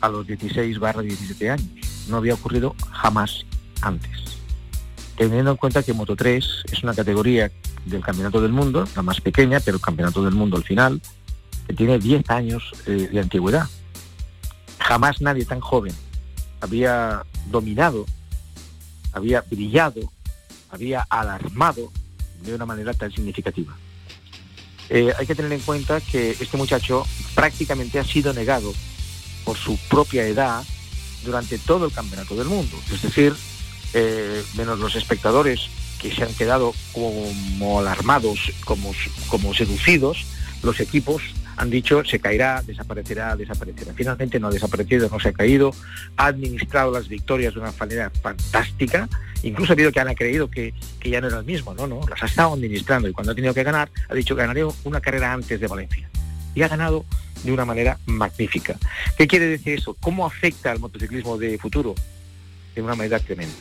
a 0.00 0.08
los 0.08 0.26
16 0.26 0.78
barra 0.78 1.02
17 1.02 1.50
años. 1.50 1.68
No 2.08 2.16
había 2.16 2.34
ocurrido 2.34 2.74
jamás 2.90 3.44
antes. 3.80 4.10
Teniendo 5.16 5.52
en 5.52 5.56
cuenta 5.56 5.82
que 5.82 5.92
Moto 5.92 6.16
3 6.16 6.64
es 6.72 6.82
una 6.82 6.94
categoría 6.94 7.50
del 7.84 8.02
campeonato 8.02 8.40
del 8.40 8.52
mundo, 8.52 8.86
la 8.96 9.02
más 9.02 9.20
pequeña, 9.20 9.60
pero 9.60 9.76
el 9.76 9.82
campeonato 9.82 10.24
del 10.24 10.34
mundo 10.34 10.56
al 10.56 10.64
final, 10.64 11.00
que 11.66 11.74
tiene 11.74 11.98
10 11.98 12.28
años 12.30 12.72
eh, 12.86 13.08
de 13.12 13.20
antigüedad. 13.20 13.68
Jamás 14.78 15.20
nadie 15.20 15.44
tan 15.44 15.60
joven 15.60 15.94
había 16.60 17.22
dominado, 17.50 18.06
había 19.12 19.42
brillado, 19.42 20.00
había 20.70 21.06
alarmado 21.10 21.92
de 22.44 22.54
una 22.54 22.66
manera 22.66 22.94
tan 22.94 23.12
significativa. 23.12 23.76
Eh, 24.94 25.10
hay 25.18 25.26
que 25.26 25.34
tener 25.34 25.50
en 25.52 25.60
cuenta 25.60 26.02
que 26.02 26.36
este 26.38 26.58
muchacho 26.58 27.06
prácticamente 27.34 27.98
ha 27.98 28.04
sido 28.04 28.34
negado 28.34 28.74
por 29.42 29.56
su 29.56 29.78
propia 29.88 30.26
edad 30.26 30.62
durante 31.24 31.56
todo 31.56 31.86
el 31.86 31.92
campeonato 31.92 32.36
del 32.36 32.48
mundo. 32.48 32.76
Es 32.92 33.00
decir, 33.00 33.34
eh, 33.94 34.44
menos 34.54 34.78
los 34.78 34.94
espectadores 34.94 35.62
que 35.98 36.14
se 36.14 36.22
han 36.24 36.34
quedado 36.34 36.74
como 36.92 37.80
alarmados, 37.80 38.52
como, 38.66 38.92
como 39.28 39.54
seducidos, 39.54 40.26
los 40.62 40.78
equipos 40.78 41.22
han 41.56 41.70
dicho 41.70 42.04
se 42.04 42.18
caerá, 42.18 42.62
desaparecerá, 42.62 43.36
desaparecerá. 43.36 43.92
Finalmente 43.94 44.40
no 44.40 44.48
ha 44.48 44.50
desaparecido, 44.50 45.08
no 45.10 45.20
se 45.20 45.28
ha 45.28 45.32
caído, 45.32 45.74
ha 46.16 46.26
administrado 46.26 46.92
las 46.92 47.08
victorias 47.08 47.54
de 47.54 47.60
una 47.60 47.72
manera 47.78 48.10
fantástica, 48.10 49.08
incluso 49.42 49.72
ha 49.72 49.74
habido 49.74 49.92
que 49.92 50.00
han 50.00 50.14
creído 50.14 50.50
que, 50.50 50.74
que 51.00 51.10
ya 51.10 51.20
no 51.20 51.28
era 51.28 51.38
el 51.38 51.44
mismo, 51.44 51.74
no, 51.74 51.86
no, 51.86 52.00
las 52.08 52.22
ha 52.22 52.26
estado 52.26 52.54
administrando 52.54 53.08
y 53.08 53.12
cuando 53.12 53.32
ha 53.32 53.34
tenido 53.34 53.54
que 53.54 53.62
ganar 53.62 53.90
ha 54.08 54.14
dicho 54.14 54.34
ganaré 54.34 54.64
una 54.84 55.00
carrera 55.00 55.32
antes 55.32 55.60
de 55.60 55.66
Valencia. 55.66 56.08
Y 56.54 56.62
ha 56.62 56.68
ganado 56.68 57.04
de 57.44 57.52
una 57.52 57.64
manera 57.64 57.98
magnífica. 58.06 58.76
¿Qué 59.16 59.26
quiere 59.26 59.46
decir 59.46 59.74
eso? 59.74 59.96
¿Cómo 60.00 60.26
afecta 60.26 60.70
al 60.70 60.80
motociclismo 60.80 61.38
de 61.38 61.58
futuro? 61.58 61.94
De 62.74 62.82
una 62.82 62.94
manera 62.94 63.18
tremenda. 63.18 63.54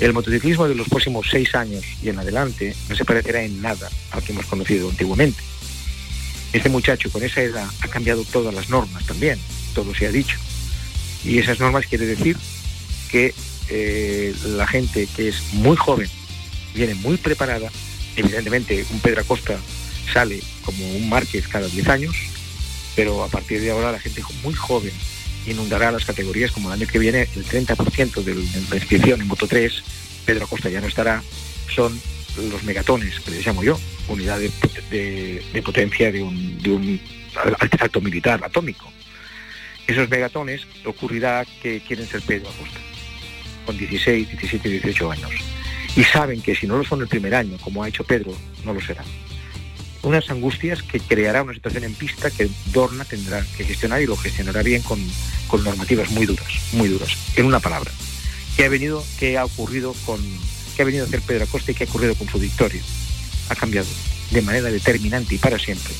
El 0.00 0.12
motociclismo 0.12 0.66
de 0.66 0.74
los 0.74 0.88
próximos 0.88 1.26
seis 1.30 1.54
años 1.54 1.84
y 2.02 2.08
en 2.08 2.18
adelante 2.18 2.74
no 2.88 2.96
se 2.96 3.04
parecerá 3.04 3.42
en 3.42 3.62
nada 3.62 3.88
al 4.10 4.22
que 4.22 4.32
hemos 4.32 4.46
conocido 4.46 4.88
antiguamente. 4.90 5.40
Este 6.52 6.68
muchacho 6.68 7.10
con 7.10 7.22
esa 7.22 7.40
edad 7.40 7.68
ha 7.80 7.88
cambiado 7.88 8.24
todas 8.24 8.54
las 8.54 8.68
normas 8.68 9.06
también, 9.06 9.38
todo 9.74 9.94
se 9.94 10.06
ha 10.06 10.12
dicho. 10.12 10.38
Y 11.24 11.38
esas 11.38 11.60
normas 11.60 11.86
quiere 11.86 12.06
decir 12.06 12.36
que 13.10 13.34
eh, 13.68 14.34
la 14.44 14.66
gente 14.66 15.08
que 15.16 15.28
es 15.28 15.54
muy 15.54 15.76
joven 15.76 16.08
viene 16.74 16.94
muy 16.94 17.16
preparada, 17.16 17.70
evidentemente 18.16 18.84
un 18.90 19.00
Pedro 19.00 19.22
Acosta 19.22 19.56
sale 20.12 20.42
como 20.64 20.86
un 20.94 21.08
Márquez 21.08 21.48
cada 21.48 21.68
10 21.68 21.88
años, 21.88 22.16
pero 22.94 23.22
a 23.22 23.28
partir 23.28 23.60
de 23.60 23.70
ahora 23.70 23.92
la 23.92 24.00
gente 24.00 24.22
muy 24.42 24.54
joven 24.54 24.92
inundará 25.46 25.90
las 25.90 26.04
categorías 26.04 26.52
como 26.52 26.68
el 26.68 26.80
año 26.80 26.90
que 26.90 26.98
viene 26.98 27.28
el 27.34 27.46
30% 27.46 28.22
de 28.22 28.34
la 28.34 28.76
inscripción 28.76 29.20
en 29.20 29.26
Moto 29.26 29.46
3, 29.46 29.72
Pedro 30.26 30.44
Acosta 30.44 30.68
ya 30.68 30.80
no 30.80 30.86
estará, 30.86 31.22
son 31.74 31.98
los 32.36 32.62
megatones, 32.64 33.20
que 33.20 33.30
les 33.32 33.46
llamo 33.46 33.62
yo, 33.62 33.78
unidades 34.08 34.52
de, 34.90 35.62
potencia 35.64 36.10
de 36.10 36.22
un, 36.22 36.62
de 36.62 36.70
un 36.70 37.00
alto 37.80 38.00
militar 38.00 38.42
atómico. 38.44 38.90
Esos 39.86 40.08
megatones 40.08 40.66
ocurrirá 40.84 41.44
que 41.62 41.80
quieren 41.80 42.06
ser 42.06 42.22
Pedro 42.22 42.48
Acosta, 42.48 42.80
con 43.66 43.76
16, 43.76 44.28
17, 44.28 44.68
18 44.68 45.10
años. 45.10 45.30
Y 45.96 46.04
saben 46.04 46.40
que 46.40 46.54
si 46.54 46.66
no 46.66 46.78
lo 46.78 46.84
son 46.84 47.02
el 47.02 47.08
primer 47.08 47.34
año, 47.34 47.58
como 47.58 47.82
ha 47.82 47.88
hecho 47.88 48.04
Pedro, 48.04 48.34
no 48.64 48.72
lo 48.72 48.80
serán. 48.80 49.04
Unas 50.02 50.28
angustias 50.30 50.82
que 50.82 50.98
creará 50.98 51.42
una 51.42 51.54
situación 51.54 51.84
en 51.84 51.94
pista 51.94 52.30
que 52.30 52.48
Dorna 52.72 53.04
tendrá 53.04 53.44
que 53.56 53.64
gestionar 53.64 54.02
y 54.02 54.06
lo 54.06 54.16
gestionará 54.16 54.62
bien 54.62 54.82
con, 54.82 54.98
con 55.46 55.62
normativas 55.62 56.10
muy 56.10 56.26
duras, 56.26 56.48
muy 56.72 56.88
duras. 56.88 57.10
En 57.36 57.46
una 57.46 57.60
palabra, 57.60 57.90
¿qué 58.56 58.64
ha 58.64 58.68
venido, 58.68 59.04
qué 59.18 59.38
ha 59.38 59.44
ocurrido 59.44 59.94
con, 60.04 60.20
ha 60.82 60.84
venido 60.84 61.04
a 61.04 61.06
hacer 61.08 61.20
Pedro 61.22 61.44
Acosta 61.44 61.70
y 61.70 61.74
qué 61.74 61.84
ha 61.84 61.86
ocurrido 61.86 62.14
con 62.14 62.28
su 62.28 62.38
victoria? 62.38 62.80
Ha 63.48 63.54
cambiado 63.54 63.88
de 64.30 64.42
manera 64.42 64.70
determinante 64.70 65.34
y 65.34 65.38
para 65.38 65.58
siempre 65.58 65.92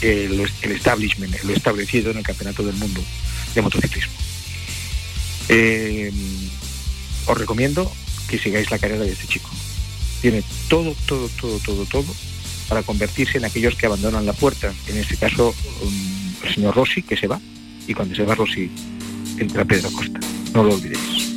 el, 0.00 0.50
el 0.62 0.72
establishment, 0.72 1.42
lo 1.44 1.52
establecido 1.52 2.10
en 2.10 2.18
el 2.18 2.24
Campeonato 2.24 2.64
del 2.64 2.74
Mundo 2.76 3.00
de 3.54 3.62
Motociclismo. 3.62 4.12
Eh, 5.48 6.12
os 7.26 7.38
recomiendo 7.38 7.92
que 8.28 8.38
sigáis 8.38 8.70
la 8.70 8.78
carrera 8.78 9.04
de 9.04 9.12
este 9.12 9.26
chico. 9.26 9.50
Tiene 10.20 10.42
todo, 10.68 10.94
todo, 11.06 11.28
todo, 11.40 11.58
todo, 11.58 11.84
todo 11.86 12.14
para 12.68 12.82
convertirse 12.82 13.38
en 13.38 13.44
aquellos 13.44 13.74
que 13.74 13.86
abandonan 13.86 14.24
la 14.24 14.32
puerta. 14.32 14.72
En 14.86 14.96
este 14.96 15.16
caso, 15.16 15.54
um, 15.82 16.46
el 16.46 16.54
señor 16.54 16.74
Rossi, 16.74 17.02
que 17.02 17.16
se 17.16 17.26
va, 17.26 17.40
y 17.86 17.92
cuando 17.92 18.14
se 18.14 18.24
va 18.24 18.34
Rossi, 18.34 18.70
entra 19.38 19.64
Pedro 19.64 19.90
Costa. 19.92 20.20
No 20.54 20.64
lo 20.64 20.74
olvidéis. 20.74 21.31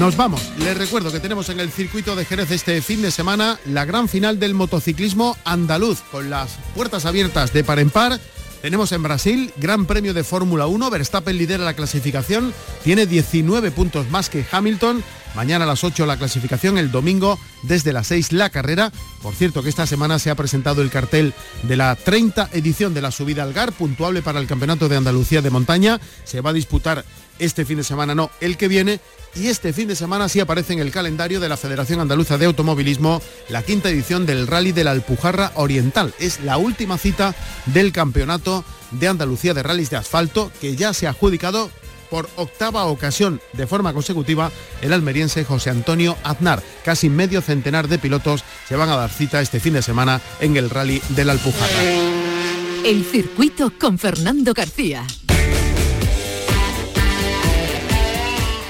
Nos 0.00 0.16
vamos. 0.16 0.50
Les 0.58 0.76
recuerdo 0.76 1.12
que 1.12 1.20
tenemos 1.20 1.48
en 1.50 1.60
el 1.60 1.70
circuito 1.70 2.16
de 2.16 2.24
Jerez 2.24 2.50
este 2.50 2.82
fin 2.82 3.00
de 3.00 3.12
semana 3.12 3.60
la 3.64 3.84
gran 3.84 4.08
final 4.08 4.40
del 4.40 4.52
motociclismo 4.52 5.36
andaluz, 5.44 6.00
con 6.10 6.30
las 6.30 6.58
puertas 6.74 7.06
abiertas 7.06 7.52
de 7.52 7.62
par 7.62 7.78
en 7.78 7.90
par. 7.90 8.18
Tenemos 8.60 8.90
en 8.90 9.04
Brasil 9.04 9.52
Gran 9.56 9.86
Premio 9.86 10.12
de 10.12 10.24
Fórmula 10.24 10.66
1. 10.66 10.90
Verstappen 10.90 11.38
lidera 11.38 11.64
la 11.64 11.74
clasificación, 11.74 12.52
tiene 12.82 13.06
19 13.06 13.70
puntos 13.70 14.10
más 14.10 14.30
que 14.30 14.44
Hamilton. 14.50 15.04
Mañana 15.36 15.64
a 15.64 15.68
las 15.68 15.84
8 15.84 16.06
la 16.06 16.16
clasificación, 16.16 16.76
el 16.76 16.90
domingo 16.90 17.38
desde 17.62 17.92
las 17.92 18.08
6 18.08 18.32
la 18.32 18.50
carrera. 18.50 18.90
Por 19.22 19.34
cierto 19.34 19.62
que 19.62 19.68
esta 19.68 19.86
semana 19.86 20.18
se 20.18 20.30
ha 20.30 20.34
presentado 20.34 20.82
el 20.82 20.90
cartel 20.90 21.34
de 21.62 21.76
la 21.76 21.94
30 21.94 22.50
edición 22.52 22.94
de 22.94 23.02
la 23.02 23.10
subida 23.10 23.44
al 23.44 23.52
GAR, 23.52 23.72
puntuable 23.72 24.22
para 24.22 24.40
el 24.40 24.46
Campeonato 24.46 24.88
de 24.88 24.96
Andalucía 24.96 25.40
de 25.40 25.50
Montaña. 25.50 26.00
Se 26.24 26.40
va 26.40 26.50
a 26.50 26.54
disputar 26.54 27.04
este 27.38 27.64
fin 27.64 27.78
de 27.78 27.84
semana, 27.84 28.14
no, 28.14 28.30
el 28.40 28.56
que 28.56 28.68
viene. 28.68 29.00
Y 29.34 29.48
este 29.48 29.72
fin 29.72 29.88
de 29.88 29.96
semana 29.96 30.28
sí 30.28 30.38
aparece 30.38 30.72
en 30.74 30.78
el 30.78 30.92
calendario 30.92 31.40
de 31.40 31.48
la 31.48 31.56
Federación 31.56 32.00
Andaluza 32.00 32.38
de 32.38 32.46
Automovilismo 32.46 33.20
la 33.48 33.62
quinta 33.62 33.90
edición 33.90 34.26
del 34.26 34.46
Rally 34.46 34.70
de 34.72 34.84
la 34.84 34.92
Alpujarra 34.92 35.52
Oriental. 35.56 36.14
Es 36.20 36.40
la 36.40 36.56
última 36.56 36.98
cita 36.98 37.34
del 37.66 37.90
Campeonato 37.90 38.64
de 38.92 39.08
Andalucía 39.08 39.52
de 39.52 39.64
Rallys 39.64 39.90
de 39.90 39.96
Asfalto 39.96 40.52
que 40.60 40.76
ya 40.76 40.92
se 40.92 41.06
ha 41.06 41.10
adjudicado 41.10 41.68
por 42.10 42.28
octava 42.36 42.84
ocasión 42.84 43.40
de 43.54 43.66
forma 43.66 43.92
consecutiva 43.92 44.52
el 44.82 44.92
almeriense 44.92 45.44
José 45.44 45.70
Antonio 45.70 46.16
Aznar. 46.22 46.62
Casi 46.84 47.08
medio 47.08 47.40
centenar 47.40 47.88
de 47.88 47.98
pilotos 47.98 48.44
se 48.68 48.76
van 48.76 48.88
a 48.88 48.96
dar 48.96 49.10
cita 49.10 49.40
este 49.40 49.58
fin 49.58 49.72
de 49.72 49.82
semana 49.82 50.20
en 50.38 50.56
el 50.56 50.70
Rally 50.70 51.02
de 51.08 51.24
la 51.24 51.32
Alpujarra. 51.32 51.82
El 52.84 53.04
circuito 53.04 53.72
con 53.80 53.98
Fernando 53.98 54.52
García. 54.54 55.04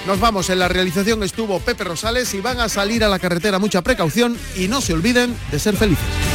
Nos 0.07 0.21
vamos, 0.21 0.51
en 0.51 0.59
la 0.59 0.69
realización 0.69 1.23
estuvo 1.23 1.61
Pepe 1.61 1.85
Rosales 1.85 2.35
y 2.35 2.41
van 2.41 2.61
a 2.61 2.69
salir 2.69 3.05
a 3.05 3.09
la 3.09 3.19
carretera 3.19 3.59
mucha 3.59 3.81
precaución 3.81 4.37
y 4.55 4.69
no 4.69 4.83
se 4.83 4.93
olviden 4.93 5.35
de 5.51 5.59
ser 5.59 5.77
felices. 5.77 6.34